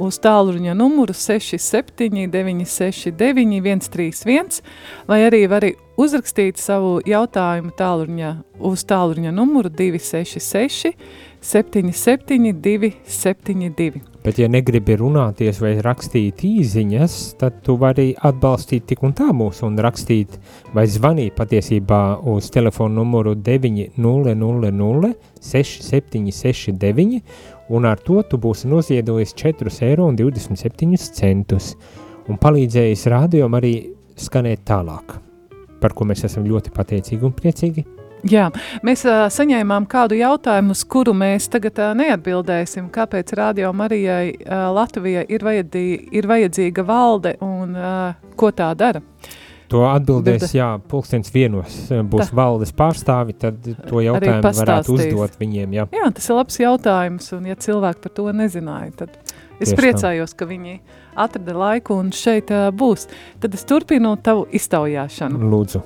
uz 0.00 0.18
tālruņa 0.22 0.74
numuru 0.78 1.14
679 1.14 2.66
669 2.66 3.90
131, 3.90 4.60
vai 5.08 5.22
arī 5.28 5.44
vari 5.50 5.74
uzrakstīt 6.00 6.60
savu 6.60 6.98
jautājumu 7.06 7.74
tālruņa 7.76 8.30
uz 8.70 8.84
tālruņa 8.88 9.32
numuru 9.34 9.70
266 9.72 10.94
772 11.40 12.92
72. 13.04 14.00
Bet, 14.24 14.36
ja 14.38 14.48
negribi 14.52 14.96
runāties 15.00 15.60
vai 15.62 15.72
rakstīt 15.80 16.42
īziņas, 16.44 17.14
tad 17.40 17.62
tu 17.64 17.78
vari 17.80 18.10
atbalstīt 18.12 18.84
tik 18.90 19.00
un 19.06 19.14
tā 19.16 19.30
mūs 19.32 19.62
un 19.64 19.78
rakstīt 19.80 20.36
vai 20.76 20.84
zvanīt 20.84 21.32
patiesībā 21.38 22.20
uz 22.28 22.50
telefonu 22.52 23.00
numuru 23.00 23.32
900 23.34 25.14
6769 25.40 27.22
un 27.70 27.88
ar 27.88 27.98
to 28.04 28.20
tu 28.28 28.36
būsi 28.36 28.68
noziedojis 28.68 29.32
4,27 29.40 29.88
eiro 29.88 30.10
un 32.28 32.38
palīdzējis 32.38 33.06
rādījumam 33.10 33.56
arī 33.58 33.74
skanēt 34.20 34.66
tālāk, 34.68 35.16
par 35.80 35.96
ko 35.96 36.04
mēs 36.04 36.26
esam 36.28 36.44
ļoti 36.46 36.74
pateicīgi 36.76 37.26
un 37.26 37.32
priecīgi. 37.36 37.99
Jā, 38.28 38.50
mēs 38.84 39.04
uh, 39.08 39.26
saņēmām 39.32 39.86
kādu 39.90 40.18
jautājumu, 40.18 40.74
uz 40.76 40.82
kuru 40.84 41.14
mēs 41.16 41.48
tagad 41.52 41.78
uh, 41.80 41.92
neatbildēsim. 41.96 42.90
Kāpēc 42.92 43.32
Radio 43.38 43.72
Marijai 43.76 44.34
uh, 44.34 44.68
Latvijai 44.76 45.24
ir, 45.28 45.44
vajadī, 45.46 45.86
ir 46.12 46.28
vajadzīga 46.28 46.84
valde 46.84 47.36
un 47.44 47.76
uh, 47.78 48.34
ko 48.36 48.52
tā 48.52 48.72
dara? 48.76 49.00
To 49.70 49.84
atbildēs, 49.86 50.42
Bilde. 50.42 50.58
jā, 50.58 50.68
pulkstens 50.90 51.30
vienos 51.30 51.74
būs 52.10 52.32
Tā. 52.32 52.34
valdes 52.34 52.72
pārstāvi, 52.74 53.36
tad 53.38 53.60
to 53.62 54.00
jautājumu 54.02 54.50
varētu 54.58 54.96
uzdot 54.96 55.36
viņiem, 55.38 55.76
jā. 55.78 55.84
Jā, 55.94 56.08
tas 56.16 56.26
ir 56.26 56.38
labs 56.40 56.58
jautājums, 56.58 57.28
un 57.36 57.46
ja 57.46 57.54
cilvēki 57.54 58.02
par 58.02 58.14
to 58.16 58.24
nezināja, 58.34 58.90
tad 59.04 59.14
es 59.14 59.68
Tieši 59.68 59.76
tā. 59.76 59.78
priecājos, 59.78 60.34
ka 60.34 60.48
viņi 60.50 60.80
atrada 61.14 61.54
laiku 61.54 62.00
un 62.02 62.10
šeit 62.10 62.50
uh, 62.50 62.72
būs. 62.74 63.06
Tad 63.38 63.54
es 63.54 63.62
turpinu 63.68 64.16
tavu 64.18 64.48
iztaujāšanu. 64.58 65.38
Lūdzu, 65.54 65.84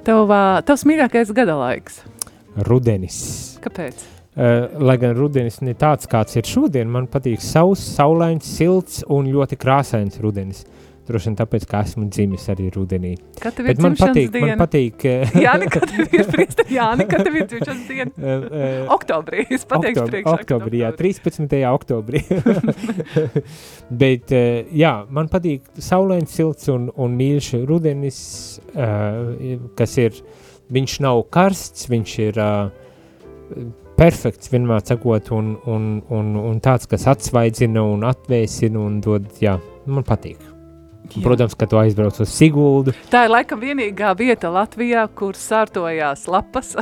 Tev, 0.00 0.30
uh, 0.32 0.60
tavs 0.64 0.86
mīļākais 0.88 1.30
gada 1.36 1.58
laiks. 1.60 2.00
rudenis. 2.66 3.20
Kāpēc? 3.60 4.00
Uh, 4.30 4.70
lai 4.80 4.96
gan 5.00 5.12
rudenis 5.18 5.60
ne 5.60 5.74
tāds, 5.76 6.08
kāds 6.08 6.38
ir 6.38 6.46
šodien, 6.48 6.88
man 6.88 7.08
patīk 7.10 7.42
sauss, 7.44 7.82
saulains, 7.98 8.46
silts 8.48 9.02
un 9.08 9.28
ļoti 9.28 9.58
krāsains 9.60 10.16
rudenis. 10.22 10.64
Droši 11.10 11.26
vien 11.30 11.36
tāpēc, 11.40 11.64
ka 11.66 11.80
esmu 11.82 12.04
dzimis 12.06 12.44
arī 12.52 12.68
rudenī. 12.70 13.16
Kad 13.42 13.56
tev 13.58 13.66
ir 13.66 13.74
Bet 13.74 13.80
man 13.82 13.96
patīk, 13.98 14.28
diena? 14.30 14.52
man 14.52 14.60
patīk, 14.62 15.02
Jā, 15.42 15.56
nekad 15.58 15.88
tev 15.90 16.14
ir 16.14 16.28
priesta, 16.30 16.66
jā, 16.70 16.84
nekad 17.00 17.24
tev 17.26 17.38
ir 17.40 17.48
dzimšanas 17.50 17.80
diena. 17.88 18.12
uh, 18.14 18.44
uh, 18.60 18.92
Oktobrī, 18.94 19.42
es 19.50 19.64
pateikšu 19.66 20.04
Oktob- 20.04 20.12
priekšā. 20.14 20.34
Oktobrī, 20.38 20.82
jā, 20.84 20.92
oktobrī. 20.92 21.10
13. 21.10 21.64
oktobrī. 21.76 22.22
Bet, 23.90 24.30
eh, 24.32 24.68
jā, 24.76 24.92
man 25.10 25.28
patīk 25.32 25.66
saulains, 25.82 26.30
silts 26.36 26.70
un, 26.70 26.88
un 26.94 27.16
mīļš 27.18 27.50
rudenis, 27.68 28.20
eh, 28.74 29.58
kas 29.78 29.96
ir, 29.98 30.20
viņš 30.70 31.00
nav 31.02 31.24
karsts, 31.34 31.88
viņš 31.90 32.14
ir 32.28 32.38
eh, 32.38 33.64
perfekts, 33.98 34.52
vienmēr 34.54 34.84
sakot, 34.86 35.32
un, 35.36 35.56
un, 35.68 35.90
un, 36.14 36.30
un 36.38 36.62
tāds, 36.64 36.86
kas 36.88 37.08
atsvaidzina 37.10 37.82
un 37.82 38.06
atvēsina 38.08 38.78
un 38.80 39.00
dod, 39.04 39.26
jā, 39.42 39.58
man 39.90 40.06
patīk. 40.06 40.38
Jā. 41.16 41.24
Protams, 41.24 41.56
ka 41.58 41.66
tu 41.70 41.78
aizbrauc 41.80 42.20
uz 42.22 42.30
Siguldu. 42.30 42.94
Tā 43.10 43.24
ir 43.26 43.34
laikam 43.34 43.60
vienīgā 43.62 44.12
vieta 44.18 44.52
Latvijā, 44.54 45.06
kur 45.16 45.38
sārtojās 45.38 46.26
lapas. 46.30 46.76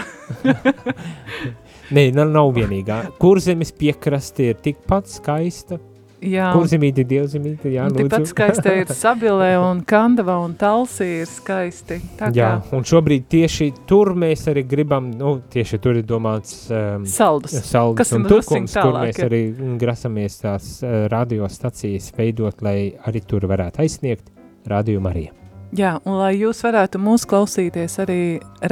Nē, 1.95 2.11
nav, 2.13 2.29
nav 2.35 2.53
vienīgā. 2.57 2.99
Kurzemes 3.21 3.73
piekraste 3.73 4.51
ir 4.51 4.59
tikpat 4.61 5.09
skaista. 5.09 5.81
Jā, 6.19 6.49
Kurzemīte, 6.51 7.05
dievzemīte, 7.07 7.71
jā, 7.71 7.85
lūdzu. 7.95 8.25
skaista 8.27 8.73
ir 8.75 8.91
Sabilē 8.91 9.53
un 9.63 9.85
Kandava 9.87 10.35
un 10.43 10.57
Talsī 10.59 11.07
ir 11.21 11.29
skaisti. 11.31 12.01
Tā 12.19 12.33
Jā, 12.35 12.49
kā 12.59 12.75
un 12.75 12.87
šobrīd 12.91 13.29
tieši 13.31 13.69
tur 13.87 14.11
mēs 14.19 14.43
arī 14.51 14.65
gribam, 14.67 15.13
nu, 15.15 15.37
tieši 15.53 15.79
tur 15.85 16.01
ir 16.01 16.07
domāts 16.09 16.67
um, 16.75 17.07
saldus. 17.07 17.55
saldus 17.63 18.03
kas 18.03 18.15
un 18.19 18.27
tukums, 18.27 18.75
kur 18.75 18.99
mēs 18.99 19.23
ja. 19.23 19.29
arī 19.31 19.43
grasamies 19.79 20.41
tās 20.43 20.71
uh, 20.83 21.07
radiostacijas 21.13 22.11
veidot, 22.19 22.67
lai 22.67 22.91
arī 23.07 23.23
tur 23.23 23.47
varētu 23.47 23.87
aizsniegt 23.87 24.35
Radio 24.67 24.99
Marija. 25.05 25.31
Jā, 25.79 25.99
un 26.03 26.19
lai 26.19 26.33
jūs 26.35 26.65
varētu 26.65 26.99
mūs 26.99 27.29
klausīties 27.29 27.99
arī 28.03 28.23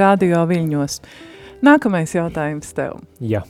radio 0.01 0.43
viļņos. 0.49 0.99
Nākamais 1.63 2.11
jautājums 2.13 2.75
tev. 2.77 2.99
Jā, 3.23 3.45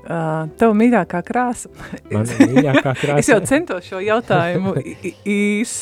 Uh, 0.00 0.48
tev 0.56 0.72
mīļākā 0.78 1.20
krāsa. 1.26 1.68
man 2.10 2.24
mīļākā 2.24 2.94
krāsa. 2.96 3.18
Es 3.20 3.28
jau 3.28 3.40
centos 3.44 3.84
šo 3.84 4.00
jautājumu 4.00 4.72
iz, 5.28 5.74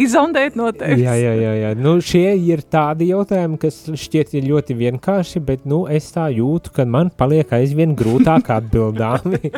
izondēt 0.00 0.56
no 0.58 0.68
tevis. 0.76 1.02
Jā, 1.02 1.14
jā, 1.18 1.32
jā, 1.36 1.52
jā. 1.58 1.72
Nu, 1.78 1.96
šie 2.04 2.34
ir 2.38 2.62
tādi 2.72 3.10
jautājumi, 3.10 3.58
kas 3.62 3.82
šķiet 3.88 4.36
ir 4.38 4.46
ļoti 4.50 4.76
vienkārši, 4.78 5.42
bet 5.44 5.66
nu, 5.68 5.82
es 5.90 6.08
tā 6.14 6.28
jūtu, 6.32 6.72
ka 6.76 6.86
man 6.88 7.12
paliek 7.16 7.52
aizvien 7.56 7.96
grūtāk 7.98 8.50
atbildāmi. 8.56 9.52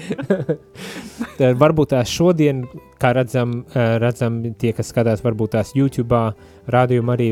Varbūt 1.62 1.94
tās 1.94 2.11
šodien, 2.11 2.64
kā 3.01 3.12
redzam, 3.16 3.61
redzam 3.75 4.40
tie, 4.59 4.73
kas 4.77 4.90
skatās 4.92 5.23
varbūt 5.25 5.55
tās 5.57 5.73
YouTube, 5.77 6.20
rādījumā 6.70 7.16
arī 7.16 7.29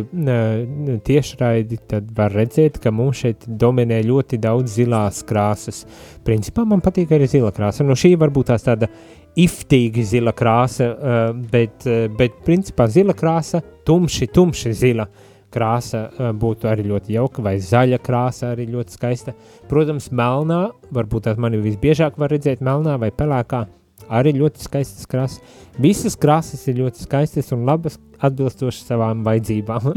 tiešraidi, 1.06 1.78
tad 1.88 2.10
var 2.16 2.34
redzēt, 2.34 2.80
ka 2.82 2.92
mums 2.94 3.22
šeit 3.22 3.46
dominē 3.46 4.02
ļoti 4.04 4.40
daudz 4.42 4.76
zilās 4.80 5.22
krāsas. 5.28 5.84
Principā 6.26 6.66
man 6.68 6.82
patīk 6.84 7.14
arī 7.14 7.30
zila 7.30 7.52
krāsa. 7.54 7.86
Nu, 7.86 7.96
šī 7.98 8.14
varbūt 8.20 8.50
tās 8.52 8.66
tāda 8.66 8.90
iftīgi 9.38 10.04
zila 10.06 10.34
krāsa, 10.36 10.88
uh, 10.92 11.20
bet, 11.52 11.86
uh, 11.88 12.06
bet 12.18 12.40
principā 12.46 12.88
zila 12.92 13.14
krāsa, 13.16 13.62
tumši, 13.86 14.28
tumši 14.32 14.72
zila 14.76 15.06
krāsa 15.52 16.06
uh, 16.08 16.30
būtu 16.36 16.68
arī 16.68 16.86
ļoti 16.88 17.16
jauka, 17.16 17.44
vai 17.44 17.56
zaļa 17.62 18.00
krāsa 18.04 18.52
arī 18.52 18.68
ļoti 18.72 18.96
skaista. 18.96 19.36
Protams, 19.70 20.10
melnā, 20.12 20.64
varbūt 20.92 21.28
tās 21.28 21.40
mani 21.40 21.62
visbiežāk 21.64 22.18
var 22.20 22.32
redzēt 22.32 22.64
melnā 22.64 22.98
vai 23.00 23.12
pelēkā, 23.14 23.64
arī 24.12 24.34
ļoti 24.38 24.66
skaistas 24.66 25.08
krāsas. 25.08 25.60
Visas 25.80 26.16
krāsas 26.20 26.66
ir 26.68 26.80
ļoti 26.82 27.06
skaistas 27.06 27.52
un 27.56 27.64
labas, 27.68 27.98
atbilstošas 28.22 28.88
savām 28.92 29.24
vajadzībām. 29.26 29.92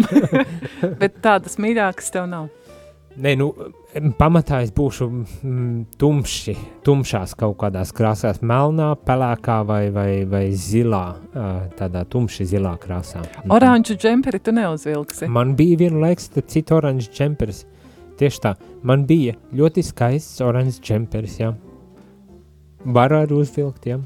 Bet 1.01 1.19
tādas 1.23 1.59
mīļākas 1.61 2.13
tev 2.15 2.29
nav. 2.31 2.51
Nē, 3.15 3.31
nu, 3.39 3.47
pamatā 4.19 4.59
es 4.65 4.73
būšu 4.75 5.05
mm, 5.07 5.75
tumši, 6.01 6.55
tumšās 6.83 7.35
kaut 7.39 7.55
kādās 7.61 7.93
krāsās, 7.95 8.41
melnā, 8.43 8.89
pelēkā 9.07 9.61
vai, 9.67 9.85
vai, 9.95 10.09
vai 10.27 10.43
zilā, 10.59 11.05
tādā 11.79 12.03
tumši 12.11 12.47
zilā 12.51 12.75
krāsā. 12.81 13.23
Mhm. 13.23 13.53
Oranžu 13.55 13.95
džemperi 13.99 14.41
tu 14.43 14.51
neuzvilksi. 14.55 15.29
Man 15.31 15.55
bija 15.55 15.79
viena 15.85 16.03
laiks, 16.09 16.27
tad 16.35 16.51
cits 16.51 16.75
oranžs 16.75 17.07
džemperis. 17.13 17.63
Tieši 18.19 18.43
tā, 18.43 18.55
man 18.83 19.07
bija 19.07 19.35
ļoti 19.55 19.83
skaists 19.83 20.43
oranžs 20.43 20.79
džemperis, 20.83 21.39
jā. 21.39 21.53
Varu 22.85 23.21
arī 23.23 23.39
uzvilkt, 23.39 23.87
jā. 23.89 23.99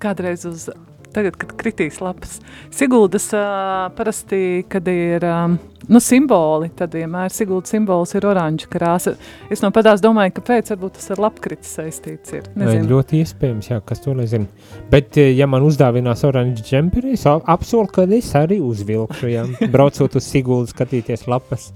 Kādreiz 0.00 0.44
uz, 0.48 0.66
tagad, 1.14 1.36
kad 1.40 1.52
kritīs 1.60 2.00
lapas. 2.04 2.38
Siguldas 2.74 3.30
uh, 3.36 3.88
parasti, 3.96 4.64
kad 4.68 4.88
ir 4.92 5.24
um, 5.28 5.56
nu, 5.88 6.00
simboli, 6.04 6.70
tad 6.76 6.94
vienmēr 6.96 7.32
Siguldas 7.32 7.72
simbols 7.72 8.14
ir 8.16 8.26
oranža 8.28 8.68
krāsa. 8.70 9.14
Es 9.52 9.62
no 9.64 9.70
padās 9.74 10.02
domāju, 10.04 10.36
kāpēc 10.38 10.72
varbūt 10.74 10.98
tas 10.98 11.10
ar 11.14 11.22
lapkritis 11.26 11.74
saistīts 11.78 12.34
ir. 12.36 12.48
Nezinu. 12.58 12.88
ļoti 12.92 13.22
iespējams, 13.22 13.70
jā, 13.72 13.80
kas 13.88 14.02
to 14.04 14.14
nezina. 14.18 14.48
Bet, 14.92 15.16
eh, 15.20 15.32
ja 15.36 15.48
man 15.50 15.66
uzdāvinās 15.66 16.24
oranžs 16.28 16.64
džemperi, 16.66 17.14
es 17.16 17.26
apsolu, 17.28 17.88
ka 17.92 18.06
es 18.18 18.30
arī 18.38 18.60
uzvilkšu, 18.64 19.30
jā, 19.32 19.44
braucot 19.74 20.18
uz 20.18 20.28
Siguldu 20.28 20.72
skatīties 20.72 21.26
lapas. 21.30 21.70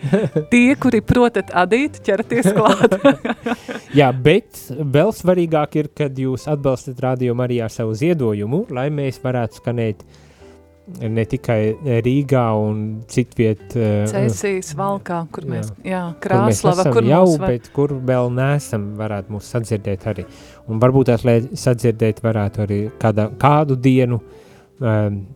Tie, 0.52 0.68
kuri 0.80 1.02
protat 1.04 1.50
adīt, 1.54 2.00
ķerties 2.06 2.52
klāt. 2.56 2.96
Jā, 3.96 4.10
bet 4.12 4.58
vēl 4.70 5.12
svarīgāk 5.14 5.78
ir, 5.80 5.88
kad 5.96 6.18
jūs 6.18 6.46
atbalstat 6.50 7.00
arī 7.06 7.60
ar 7.64 7.72
savu 7.72 7.94
ziedojumu, 7.96 8.66
lai 8.74 8.88
mēs 8.92 9.20
varētu 9.22 9.60
skanēt 9.60 10.04
ne 10.86 11.24
tikai 11.26 11.60
Rīgā 12.04 12.44
un 12.62 12.82
citviet, 13.10 13.64
eh, 13.74 14.04
Cēsīs, 14.10 14.72
valkā, 14.78 15.24
kur 15.32 15.44
Jā. 15.44 15.50
mēs, 15.50 15.72
jā, 15.84 16.02
kur 16.22 16.30
mēs 16.30 16.60
krāslava, 16.62 16.80
esam 16.80 16.92
kur 16.92 17.08
jau, 17.10 17.38
var. 17.38 17.48
bet 17.50 17.70
kur 17.74 17.88
vēl 17.88 18.30
neesam, 18.32 18.84
varētu 18.98 19.34
mūs 19.34 19.50
sadzirdēt 19.54 20.06
arī. 20.12 20.26
Un 20.68 20.82
varbūt 20.82 21.10
tās, 21.10 21.24
lai 21.26 21.40
sadzirdēt 21.40 22.22
varētu 22.22 22.62
arī 22.66 22.80
kāda, 23.02 23.30
kādu 23.38 23.76
dienu 23.76 24.20
um, 24.80 25.26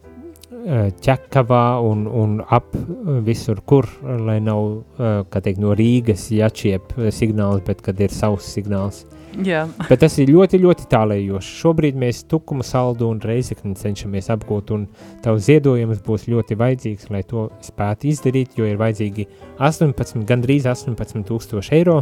ķekavā 1.00 1.64
un, 1.88 2.06
un 2.06 2.40
ap 2.48 2.74
eh, 2.76 3.20
visur, 3.24 3.62
kur, 3.66 3.88
lai 4.02 4.38
nav, 4.44 4.84
kā 5.30 5.40
teikt, 5.40 5.58
no 5.62 5.74
Rīgas 5.74 6.28
jāčiep 6.34 6.94
eh, 6.98 7.10
signāls, 7.14 7.64
bet 7.66 7.82
kad 7.82 8.00
ir 8.00 8.12
savs 8.14 8.46
signāls. 8.54 9.04
Jā, 9.38 9.62
Bet 9.86 10.00
tas 10.02 10.16
ir 10.18 10.32
ļoti, 10.32 10.58
ļoti 10.58 10.88
tālējoši. 10.90 11.52
Šobrīd 11.60 11.98
mēs 11.98 12.24
tukumu 12.28 12.64
saldu 12.66 13.06
un 13.12 13.20
reizekni 13.22 13.76
cenšamies 13.78 14.30
apgūt, 14.34 14.72
un 14.74 14.88
tavs 15.22 15.46
ziedojums 15.46 16.02
būs 16.06 16.26
ļoti 16.32 16.58
vajadzīgs, 16.58 17.10
lai 17.14 17.22
to 17.28 17.46
spētu 17.62 18.10
izdarīt, 18.10 18.58
jo 18.58 18.66
ir 18.66 18.80
vajadzīgi 18.80 19.28
18, 19.62 20.26
gandrīz 20.26 20.66
18 20.66 21.22
tūkstoši 21.30 21.76
eiro, 21.78 22.00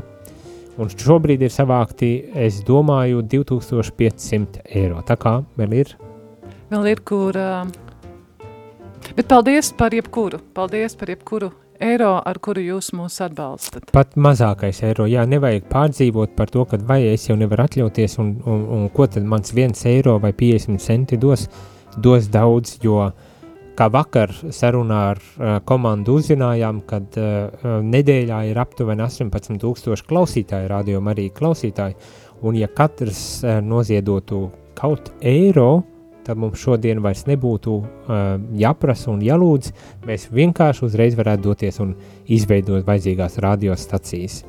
un 0.81 0.89
šobrīd 0.95 1.45
ir 1.45 1.53
savākti, 1.53 2.13
es 2.49 2.63
domāju, 2.65 3.21
2500 3.37 4.65
eiro. 4.81 5.05
Tā 5.05 5.21
kā 5.21 5.39
vēl 5.61 5.79
ir 5.83 5.95
vēl 6.73 6.93
ir 6.95 7.05
kur. 7.05 7.37
Bet 9.17 9.29
paldies 9.29 9.73
par 9.77 9.93
jebkuru. 9.93 10.41
Paldies 10.57 10.97
par 10.97 11.13
jebkuru 11.13 11.53
eiro, 11.81 12.13
ar 12.25 12.39
kuru 12.43 12.63
jūs 12.63 12.91
mūs 12.97 13.19
atbalstat. 13.25 13.91
pat 13.95 14.17
mazākais 14.17 14.83
eiro. 14.87 15.07
Jā, 15.11 15.25
nevajag 15.29 15.69
pārdzīvot 15.71 16.35
par 16.37 16.51
to, 16.53 16.65
ka 16.69 16.79
vai 16.89 17.01
es 17.13 17.29
jau 17.29 17.37
nevaru 17.39 17.65
atļauties, 17.65 18.19
un, 18.23 18.35
un, 18.47 18.65
un 18.77 18.87
ko 18.95 19.07
tad 19.07 19.27
mans 19.29 19.55
viens 19.55 19.85
eiro 19.87 20.19
vai 20.23 20.33
50 20.33 20.83
centi 20.83 21.19
dos, 21.21 21.49
dos 21.97 22.29
daudz, 22.33 22.79
jo 22.83 23.01
kā 23.79 23.87
vakar 23.95 24.33
sarunā 24.51 25.03
ar 25.13 25.21
uh, 25.23 25.59
komandu 25.67 26.19
uzzinājām, 26.19 26.83
kad 26.89 27.19
uh, 27.21 27.79
nedēļā 27.87 28.41
ir 28.51 28.59
aptuveni 28.59 29.05
18,000 29.07 30.09
klausītāju, 30.09 30.71
radio 30.71 31.03
arī 31.13 31.29
klausītāji. 31.35 31.95
Un, 32.43 32.59
ja 32.59 32.71
katrs 32.71 33.45
uh, 33.45 33.59
noziedotu 33.63 34.49
kaut 34.79 35.13
eiro, 35.23 35.85
tad 36.29 36.37
mums 36.37 36.61
šodien 36.61 37.01
vairs 37.01 37.25
nebūtu 37.29 37.75
uh, 37.81 38.23
jāprasa 38.61 39.09
un 39.15 39.25
jālūdz. 39.25 39.73
Mēs 40.09 40.29
vienkārši 40.29 40.85
uzreiz 40.85 41.17
varētu 41.17 41.49
doties 41.49 41.81
un 41.81 41.95
izveidot 42.29 42.85
vajadzīgās 42.87 43.41
radiostacijas. 43.45 44.43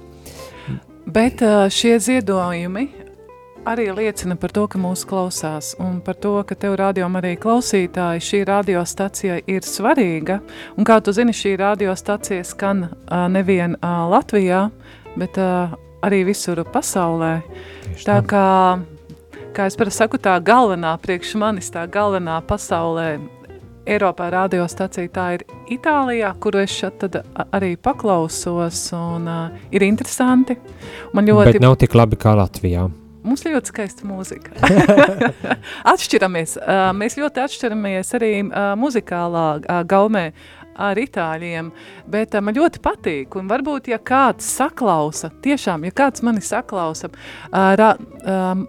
Bet 1.09 1.39
ā, 1.41 1.69
šie 1.71 1.95
ziedojumi 2.03 2.89
arī 3.69 3.87
liecina 3.95 4.35
par 4.39 4.51
to, 4.55 4.65
ka 4.71 4.79
mūs 4.81 5.05
klausās 5.07 5.71
un 5.79 5.99
par 6.03 6.19
to, 6.19 6.35
ka 6.47 6.57
tev 6.59 6.75
rādījuma 6.79 7.21
arī 7.21 7.33
klausītāji 7.39 8.23
šī 8.27 8.43
radiostacija 8.49 9.39
ir 9.47 9.65
svarīga. 9.65 10.39
Un 10.77 10.87
kā 10.87 10.99
tu 11.03 11.15
zini, 11.15 11.35
šī 11.35 11.55
radiostacija 11.59 12.43
skan 12.47 12.89
uh, 12.89 13.25
nevien 13.31 13.79
uh, 13.79 14.05
Latvijā, 14.11 14.67
bet 15.15 15.39
uh, 15.39 15.75
arī 16.05 16.23
visur 16.27 16.61
pasaulē. 16.73 17.39
Tieši 17.87 18.07
Tā 18.07 18.19
tā. 18.19 18.27
kā, 18.29 18.47
kā 19.59 19.65
es 19.67 19.75
parasti 19.75 19.99
saku, 19.99 20.15
tā 20.23 20.37
galvenā 20.39 20.93
priekš 21.03 21.33
manis, 21.39 21.67
tā 21.73 21.83
galvenā 21.91 22.37
pasaulē 22.47 23.09
Eiropā 23.89 24.29
radiostacija 24.31 25.09
tā 25.11 25.25
ir 25.35 25.43
Itālijā, 25.73 26.29
kuru 26.39 26.61
es 26.61 26.75
šeit 26.77 27.03
arī 27.49 27.73
paklausos 27.75 28.83
un 28.95 29.27
uh, 29.27 29.57
ir 29.73 29.83
interesanti. 29.87 30.55
Man 31.17 31.27
ļoti 31.27 31.55
Bet 31.57 31.63
nav 31.63 31.75
tik 31.81 31.97
labi 31.97 32.19
kā 32.21 32.35
Latvijā. 32.37 32.85
Mums 33.25 33.43
ļoti 33.43 33.73
skaista 33.73 34.07
mūzika. 34.07 34.55
atšķiramies. 35.91 36.55
Uh, 36.61 36.85
mēs 36.95 37.17
ļoti 37.19 37.43
atšķiramies 37.43 38.15
arī 38.15 38.31
uh, 38.45 38.71
muzikālā 38.79 39.45
uh, 39.59 39.81
gaumē 39.89 40.29
ar 40.79 40.99
itāļiem, 41.01 41.73
bet 42.07 42.37
uh, 42.37 42.45
man 42.45 42.55
ļoti 42.55 42.83
patīk. 42.85 43.35
Un 43.41 43.49
varbūt, 43.51 43.91
ja 43.91 43.99
kāds 43.99 44.47
saklausa, 44.55 45.33
tiešām, 45.43 45.89
ja 45.89 45.95
kāds 46.05 46.23
mani 46.23 46.45
saklausa, 46.45 47.11
uh, 47.11 47.73
ra, 47.79 47.95
um, 48.23 48.67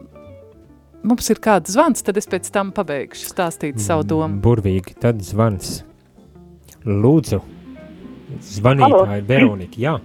mums 1.03 1.31
ir 1.33 1.41
kāds 1.43 1.73
zvans, 1.75 2.03
tad 2.07 2.17
es 2.21 2.27
pēc 2.31 2.51
tam 2.55 2.73
pabeigšu 2.77 3.31
stāstīt 3.33 3.81
savu 3.83 4.05
domu. 4.05 4.41
Burvīgi, 4.45 4.97
tad 5.01 5.21
zvans. 5.25 5.81
Lūdzu, 6.87 7.41
zvanītāji 8.57 9.27
Veronika, 9.29 9.77
jā, 9.81 9.99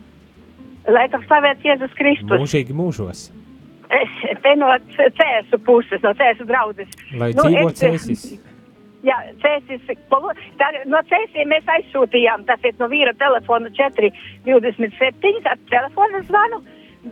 Lai 0.85 1.07
tam 1.09 1.23
slavēts 1.25 1.63
Jēzus 1.65 1.93
Kristus. 1.97 2.37
mūžīgi 2.37 2.73
mūžos, 2.77 3.31
Es 3.95 4.09
te 4.41 4.55
no 4.57 4.67
cēsu 4.97 5.57
puses, 5.63 6.01
no 6.03 6.11
cēsu 6.17 6.45
draudzes. 6.49 6.89
lai 7.13 7.31
Nu, 7.33 7.43
dzīvo 7.43 7.69
es- 7.71 7.79
cēsis. 7.79 8.25
Jā, 9.05 9.13
cēsis, 9.37 9.81
tā, 10.57 10.67
no 10.89 10.97
cēsiem 11.05 11.51
mēs 11.53 11.67
aizsūtījām, 11.69 12.45
tas 12.47 12.59
ir 12.65 12.73
no 12.79 12.87
vīra 12.89 13.13
telefona 13.13 13.69
427 13.77 15.45
ar 15.45 15.57
telefonu 15.69 16.23
zvanu, 16.25 16.63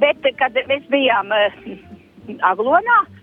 bet 0.02 0.26
eh, 0.26 0.34
kad 0.40 0.58
mēs 0.68 0.88
bijām 0.90 1.30
uh, 1.30 1.54
Aglonā, 2.50 2.98
eh, 3.06 3.23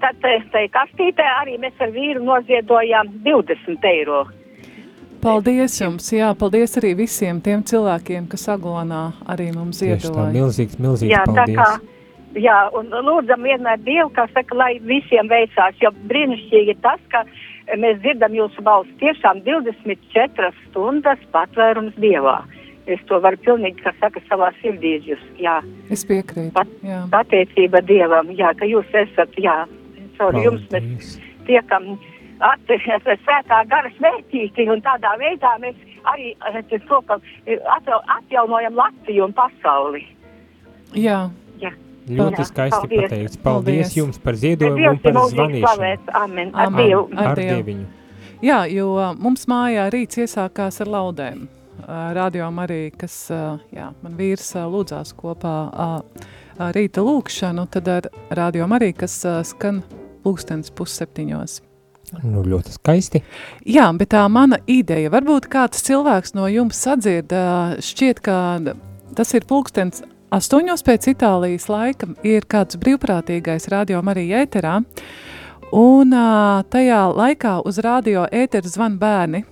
tad 0.00 0.28
eh, 0.28 0.44
tai 0.52 0.66
kastītē 0.72 1.24
arī 1.40 1.56
mēs 1.62 1.80
ar 1.80 1.92
vīru 1.94 2.22
noziedojām 2.24 3.14
20 3.24 3.88
eiro. 3.92 4.26
Paldies 5.20 5.74
jums, 5.76 6.06
jā, 6.16 6.30
paldies 6.40 6.78
arī 6.80 6.94
visiem 7.02 7.42
tiem 7.44 7.60
cilvēkiem, 7.66 8.28
kas 8.32 8.46
aglonā 8.54 9.10
arī 9.28 9.50
mums 9.52 9.82
iedoja. 9.84 10.30
milzīgs, 10.32 10.78
milzīgs 10.80 11.12
Jā, 11.12 11.26
paldies. 11.28 11.58
kā, 11.58 12.38
jā, 12.40 12.56
un 12.72 12.88
lūdzam 12.88 13.44
vienmēr 13.44 13.82
Dievu, 13.84 14.08
kā 14.16 14.24
saka, 14.32 14.56
lai 14.56 14.70
visiem 14.80 15.28
veicās, 15.28 15.76
jo 15.84 15.92
brīnišķīgi 16.08 16.72
ir 16.72 16.80
tas, 16.80 17.02
ka 17.12 17.26
mēs 17.76 18.00
dzirdam 18.00 18.32
jūsu 18.38 18.64
balsi 18.64 18.96
tiešām 19.02 19.44
24 19.44 20.54
stundas 20.70 21.20
patvērums 21.36 22.00
Dievā. 22.00 22.40
Es 22.90 23.00
to 23.06 23.20
varu 23.22 23.36
pilnīgi, 23.44 23.82
kā 23.84 23.92
saka, 24.00 24.20
savā 24.28 24.48
sirdī 24.60 24.96
jūs, 25.06 25.20
jā, 25.38 25.60
Es 25.90 26.04
piekrītu. 26.04 26.52
Pat- 26.52 26.72
jā. 26.82 27.02
pateicība 27.12 27.80
Dievam, 27.86 28.26
jā, 28.34 28.50
ka 28.58 28.64
jūs 28.66 28.88
esat, 28.94 29.30
jā, 29.38 29.66
caur 30.18 30.32
jums 30.34 30.62
mēs 30.70 30.70
Paldies. 30.70 31.20
tiekam 31.46 31.98
atcerēt 32.40 33.04
svētā 33.24 33.60
gara 33.68 33.90
svētīti, 33.98 34.66
un 34.72 34.80
tādā 34.82 35.12
veidā 35.20 35.52
mēs 35.60 35.76
arī 36.04 36.34
to, 36.88 37.00
ka 37.06 37.20
eh, 37.46 37.58
atjau- 37.76 38.02
atjaunojam 38.16 38.74
Latviju 38.74 39.24
un 39.24 39.32
pasauli. 39.32 40.06
jā. 40.94 41.30
Jā. 41.60 41.70
Ļoti 42.08 42.44
skaisti 42.48 42.80
paldies. 42.80 43.02
pateikts. 43.02 43.36
Paldies 43.36 43.76
Paldies. 43.76 43.96
jums 43.96 44.18
par 44.18 44.34
ziedojumu 44.34 44.90
un 44.90 44.98
par 44.98 45.12
zvanīšanu. 45.12 45.60
slavēts. 45.62 46.08
Amen. 46.14 46.50
Ar 46.54 46.66
Amen. 46.66 46.86
Dievu. 46.86 47.08
Ar 47.16 47.26
Ar 47.28 47.36
Dievu. 47.36 47.62
Dieviņu. 47.62 47.86
Jā, 48.42 48.58
jo 48.72 49.14
mums 49.20 49.44
mājā 49.46 49.84
rīts 49.92 50.16
iesākās 50.18 50.80
ar 50.80 50.86
laudēm. 50.86 51.46
Radio 51.90 52.46
arī, 52.62 52.90
kas 52.94 53.14
jā, 53.74 53.88
man 54.02 54.18
vīrs 54.18 54.52
lūdzās 54.54 55.14
kopā 55.18 55.54
rīta 56.76 57.02
lūkšanu, 57.02 57.66
tad 57.72 57.88
ar 57.90 58.06
radio 58.36 58.68
arī, 58.76 58.92
kas 58.94 59.16
skan 59.48 59.82
pulkstens 60.22 60.70
pusseptiņos. 60.76 61.60
Nu, 62.26 62.42
ļoti 62.42 62.74
skaisti. 62.74 63.20
Jā, 63.70 63.86
bet 63.94 64.10
tā 64.14 64.24
mana 64.32 64.58
ideja, 64.70 65.12
varbūt 65.12 65.46
kāds 65.50 65.82
cilvēks 65.86 66.34
no 66.34 66.48
jums 66.50 66.80
sadzird, 66.82 67.30
šķiet, 67.86 68.22
ka 68.24 68.36
tas 69.18 69.34
ir 69.38 69.46
pulkstens 69.46 70.02
astoņos 70.34 70.82
pēc 70.86 71.10
Itālijas 71.14 71.68
laika, 71.70 72.10
ir 72.26 72.46
kāds 72.50 72.78
brīvprātīgais 72.82 73.70
radio 73.70 74.02
arī 74.10 74.26
ēterā, 74.42 74.80
un 75.76 76.18
tajā 76.74 77.00
laikā 77.14 77.60
uz 77.66 77.78
radio 77.86 78.26
ēteru 78.26 78.70
zvan 78.70 78.98
bērni, 78.98 79.44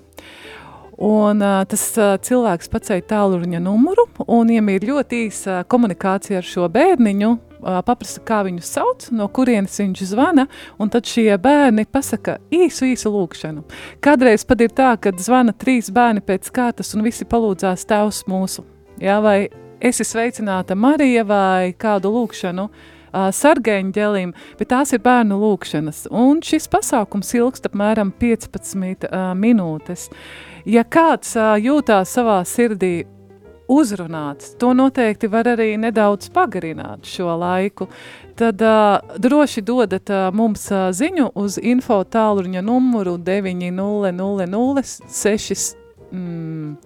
Un 0.98 1.42
uh, 1.42 1.60
tas 1.70 1.82
uh, 1.94 2.16
cilvēks 2.18 2.70
pacēla 2.72 3.04
tālruņa 3.06 3.60
numuru, 3.62 4.08
un, 4.26 4.48
ja 4.50 4.62
ir 4.74 4.86
ļoti 4.88 5.20
īsa 5.28 5.60
komunikācija 5.70 6.40
ar 6.40 6.46
šo 6.46 6.66
bērniņu, 6.74 7.28
uh, 7.38 7.78
paprasa, 7.86 8.18
kā 8.26 8.40
viņu 8.48 8.64
sauc, 8.66 9.06
no 9.14 9.28
kurienes 9.30 9.78
viņš 9.78 10.02
zvana, 10.10 10.48
un 10.74 10.90
tad 10.90 11.06
šie 11.06 11.30
bērni 11.38 11.86
pasaka 11.86 12.40
īsu, 12.50 12.88
īsu 12.90 13.14
lūkšanu. 13.14 13.62
Kādreiz 14.02 14.42
pat 14.48 14.66
ir 14.66 14.74
tā, 14.74 14.90
ka 14.98 15.14
zvana 15.14 15.54
trīs 15.54 15.92
bērni 15.94 16.24
pēc 16.26 16.50
kārtas, 16.50 16.90
un 16.98 17.06
visi 17.06 17.28
palūdzās 17.30 17.86
tēvs 17.86 18.24
mūsu. 18.26 18.66
Jā, 18.98 19.20
vai 19.22 19.44
esi 19.78 20.02
sveicināta 20.02 20.74
Marija 20.74 21.22
vai 21.22 21.76
kādu 21.78 22.10
lūkšanu, 22.10 22.66
sargeņģelim, 23.14 24.34
bet 24.58 24.70
tās 24.74 24.92
ir 24.92 25.00
bērnu 25.04 25.38
lūkšanas. 25.40 26.08
Un 26.10 26.42
šis 26.44 26.68
pasākums 26.70 27.32
ilgst 27.38 27.70
apmēram 27.70 28.12
15 28.20 29.08
uh, 29.08 29.30
minūtes. 29.38 30.08
Ja 30.68 30.82
kāds 30.84 31.30
jūtās 31.64 32.10
savā 32.12 32.42
sirdī 32.44 33.06
uzrunāts, 33.68 34.54
to 34.60 34.74
noteikti 34.76 35.28
var 35.32 35.48
arī 35.54 35.70
nedaudz 35.80 36.28
pagarināt 36.32 37.08
šo 37.08 37.36
laiku, 37.40 37.88
tad 38.36 38.60
uh, 38.64 38.98
droši 39.16 39.62
dodat 39.64 40.12
uh, 40.12 40.28
mums 40.32 40.66
uh, 40.72 40.88
ziņu 40.92 41.30
uz 41.40 41.58
info 41.60 42.02
tālruņa 42.04 42.62
numuru 42.64 43.16
900 43.16 44.12
6 45.08 45.76
mm, 46.12 46.76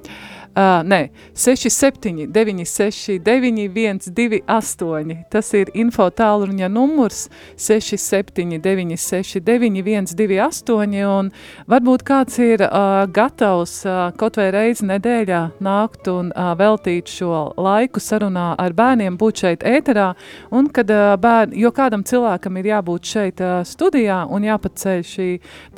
Uh, 0.53 0.83
nē, 0.85 1.09
67, 1.35 2.27
969, 2.27 4.03
128. 4.05 5.15
Tas 5.33 5.49
ir 5.57 5.71
info 5.73 6.11
tālruņa 6.13 6.69
numurs 6.69 7.23
67, 7.57 8.59
969, 8.61 10.11
128. 10.13 11.07
Un 11.09 11.31
varbūt 11.73 12.05
kāds 12.05 12.37
ir 12.45 12.67
uh, 12.67 13.07
gatavs 13.09 13.79
uh, 13.87 14.11
kaut 14.21 14.37
vai 14.37 14.51
reizi 14.53 14.85
nedēļā 14.91 15.41
nākt 15.65 16.11
un 16.13 16.29
uh, 16.35 16.51
veltīt 16.61 17.09
šo 17.09 17.55
laiku 17.57 18.03
sarunā 18.05 18.51
ar 18.61 18.77
bērniem, 18.77 19.17
būt 19.17 19.47
šeit 19.47 19.65
ēterā. 19.65 20.11
Un 20.53 20.69
kad 20.69 20.93
uh, 20.93 21.15
bērni, 21.17 21.63
jo 21.65 21.73
kādam 21.73 22.05
cilvēkam 22.05 22.61
ir 22.61 22.71
jābūt 22.75 23.15
šeit 23.15 23.41
uh, 23.41 23.63
studijā 23.65 24.21
un 24.29 24.45
jāpaceļ 24.51 25.01
šī 25.15 25.31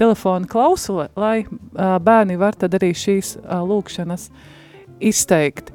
telefona 0.02 0.50
klausule, 0.50 1.12
lai 1.14 1.44
uh, 1.46 1.94
bērni 2.02 2.42
var 2.42 2.58
tad 2.58 2.74
arī 2.74 2.90
šīs 2.90 3.36
uh, 3.38 3.62
lūkšanas 3.62 4.32
izteikt. 5.00 5.72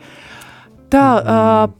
Tā, 0.89 1.05
uh, 1.19 1.75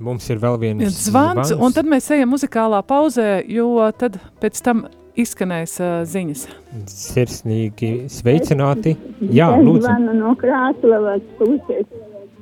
Mums 0.00 0.30
ir 0.32 0.38
vēl 0.40 0.56
viens 0.62 1.02
zvans, 1.04 1.52
un 1.52 1.74
tad 1.76 1.88
mēs 1.88 2.08
ejam 2.14 2.30
muzikālā 2.32 2.80
pauzē, 2.88 3.42
jo 3.52 3.74
tad 4.00 4.16
pēc 4.40 4.62
tam 4.64 4.86
izskanēs 5.20 5.76
uh, 5.82 5.90
ziņas. 6.08 6.46
Sirsnīgi 6.88 7.90
sveicināti. 8.12 8.96
Jā, 9.28 9.50
lūdzu, 9.60 9.84
Zvanu 9.84 10.16
no 10.16 10.32
Krāslavas 10.40 11.22
puses. 11.36 11.86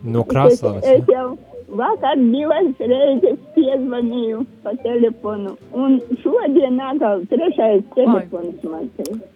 no 0.05 0.23
Krāslavas. 0.29 0.85
Es, 0.85 1.03
es 1.03 1.11
jā. 1.11 1.19
jau 1.19 1.49
vakar 1.77 2.17
divas 2.21 2.81
reizes 2.81 3.39
piezvanīju 3.57 4.45
pa 4.63 4.73
telefonu, 4.85 5.57
un 5.75 5.99
šodien 6.23 6.81
atkal 6.81 7.25
trešais 7.33 7.85
telefons 7.97 8.65
man. 8.65 8.91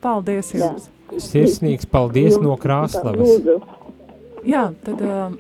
Paldies 0.05 0.55
Jā. 0.55 0.71
jums! 0.71 0.91
Sirsnīgs 1.21 1.89
paldies 1.93 2.39
no 2.41 2.57
Krāslavas. 2.57 3.21
Lūdzu. 3.21 3.59
Jā, 4.49 4.67
tad 4.83 5.03
uh, 5.07 5.35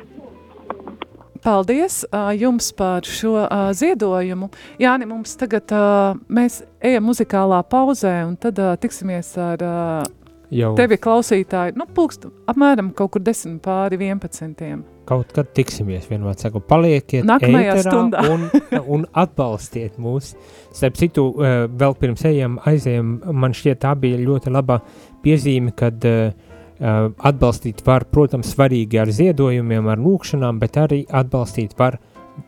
paldies 1.43 2.03
uh, 2.07 2.31
jums 2.39 2.71
par 2.79 3.07
šo 3.09 3.35
uh, 3.43 3.69
ziedojumu. 3.75 4.51
Jāni, 4.83 5.09
mums 5.11 5.35
tagad 5.41 5.75
uh, 5.75 6.19
mēs 6.31 6.63
ejam 6.83 7.09
muzikālā 7.11 7.63
pauzē, 7.67 8.21
un 8.29 8.37
tad 8.41 8.61
uh, 8.63 8.77
tiksimies 8.81 9.35
ar 9.43 9.67
uh, 9.67 10.11
Jau 10.53 10.75
tevi 10.77 10.99
klausītāju, 11.01 11.79
nu, 11.81 11.87
pulkst, 11.97 12.27
apmēram 12.51 12.91
kaut 12.97 13.15
kur 13.15 13.23
10 13.25 13.57
pāri 13.65 13.97
11. 13.97 14.83
kaut 15.09 15.33
kad 15.35 15.49
tiksimies, 15.57 16.05
vienmēr 16.11 16.37
saku, 16.39 16.61
palieciet 16.69 17.25
Nākamajā 17.27 17.79
stundā. 17.87 18.23
un, 18.29 18.45
un 18.99 19.07
atbalstiet 19.17 19.97
mūs. 20.03 20.35
Starp 20.77 21.01
citu, 21.01 21.25
eh, 21.41 21.65
vēl 21.67 21.97
pirms 21.99 22.27
ejam, 22.29 22.61
aizējam, 22.69 23.17
man 23.33 23.57
šķiet 23.57 23.81
tā 23.83 23.95
bija 23.99 24.21
ļoti 24.21 24.53
laba 24.53 24.83
piezīme, 25.25 25.73
kad 25.79 26.05
uh, 26.09 26.52
atbalstīt 26.83 27.85
var, 27.87 28.09
protams, 28.11 28.51
svarīgi 28.57 28.99
ar 28.99 29.13
ziedojumiem, 29.15 29.87
ar 29.93 30.03
lūkšanām, 30.03 30.59
bet 30.63 30.81
arī 30.83 31.05
atbalstīt 31.09 31.77
var 31.79 32.01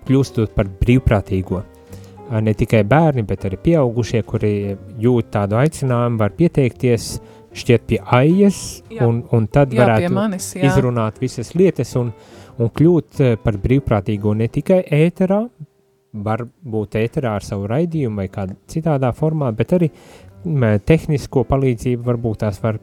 kļūstot 0.08 0.54
par 0.56 0.70
brīvprātīgo. 0.80 1.60
Uh, 1.60 2.40
ne 2.40 2.54
tikai 2.54 2.82
bērni, 2.88 3.24
bet 3.26 3.44
arī 3.48 3.58
pieaugušie, 3.60 4.22
kuri 4.26 4.52
jūt 5.00 5.30
tādu 5.34 5.58
aicinājumu, 5.60 6.18
var 6.20 6.32
pieteikties 6.38 7.10
šķiet 7.54 7.84
pie 7.86 8.00
aijas, 8.16 8.60
Jā. 8.90 9.06
un, 9.06 9.22
un 9.34 9.46
tad 9.46 9.74
Jā, 9.74 9.84
varētu 9.84 10.14
manis, 10.14 10.48
jā. 10.56 10.66
izrunāt 10.70 11.20
visas 11.22 11.52
lietas 11.54 11.94
un, 12.00 12.10
un 12.58 12.72
kļūt 12.74 13.22
eh, 13.22 13.36
par 13.38 13.60
brīvprātīgo 13.62 14.34
ne 14.34 14.48
tikai 14.50 14.80
ēterā, 15.04 15.44
var 16.24 16.44
būt 16.46 16.96
ēterā 16.98 17.34
ar 17.38 17.46
savu 17.46 17.68
raidījumu 17.70 18.22
vai 18.22 18.28
kādā 18.30 18.56
citādā 18.70 19.10
formā, 19.14 19.50
bet 19.54 19.74
arī 19.74 19.90
tehnisko 20.86 21.44
palīdzību 21.48 22.04
varbūt 22.04 22.42
tās 22.44 22.60
var 22.62 22.78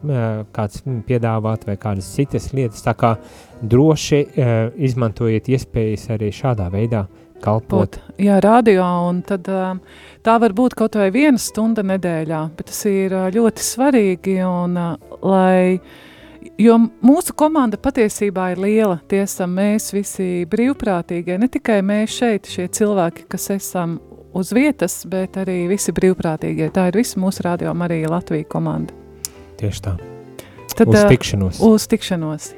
kāds 0.54 0.82
piedāvāt 1.06 1.66
vai 1.68 1.76
kādas 1.80 2.10
citas 2.16 2.50
lietas, 2.56 2.82
tā 2.84 2.94
kā 2.98 3.14
droši 3.62 4.22
uh, 4.26 4.54
izmantojiet 4.76 5.50
iespējas 5.52 6.08
arī 6.16 6.32
šādā 6.34 6.68
veidā 6.72 7.06
kalpot. 7.42 7.98
Būt, 7.98 8.14
jā, 8.22 8.38
radio, 8.42 8.84
un 9.08 9.22
tad 9.26 9.48
um, 9.50 9.82
tā 10.26 10.38
var 10.42 10.54
būt 10.56 10.76
kaut 10.78 10.98
vai 10.98 11.10
viena 11.14 11.40
stunda 11.42 11.84
nedēļā, 11.86 12.44
bet 12.56 12.70
tas 12.70 12.84
ir 12.90 13.14
uh, 13.16 13.28
ļoti 13.34 13.66
svarīgi, 13.66 14.38
un 14.46 14.78
lai, 15.22 15.78
jo 16.62 16.78
mūsu 17.02 17.36
komanda 17.38 17.78
patiesībā 17.82 18.52
ir 18.54 18.62
liela, 18.62 19.00
tie 19.10 19.24
esam 19.26 19.54
mēs 19.58 19.92
visi 19.94 20.46
brīvprātīgie, 20.50 21.38
ne 21.38 21.50
tikai 21.50 21.80
mēs 21.86 22.18
šeit, 22.18 22.50
šie 22.50 22.68
cilvēki, 22.74 23.28
kas 23.30 23.50
esam 23.58 24.00
uz 24.34 24.52
vietas, 24.52 25.02
bet 25.08 25.36
arī 25.40 25.66
visi 25.70 25.92
brīvprātīgie. 25.94 26.70
Tā 26.74 26.88
ir 26.90 26.98
visa 27.02 27.20
mūsu 27.20 27.44
radio 27.46 27.74
Marija 27.76 28.10
Latvija 28.12 28.48
komanda. 28.48 28.94
Tieši 29.60 29.84
tā. 29.84 29.96
Tad, 30.72 30.88
Uz 30.88 31.04
tikšanos. 31.12 31.60
Uz 31.60 31.86
tikšanos. 31.86 32.52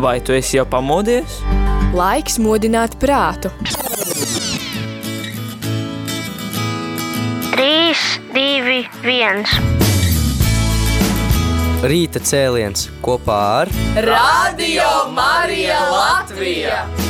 Vai 0.00 0.20
tu 0.24 0.32
esi 0.32 0.56
jau 0.56 0.64
pamodies? 0.70 1.40
Laiks 1.92 2.38
modināt 2.40 2.94
prātu. 3.02 3.50
3, 7.52 7.98
2, 8.32 8.86
1. 9.04 9.44
Rīta 11.90 12.20
cēliens 12.20 12.88
kopā 13.04 13.42
ar 13.60 13.70
Radio 14.06 14.88
Marija 15.16 15.80
Latvija! 15.90 17.09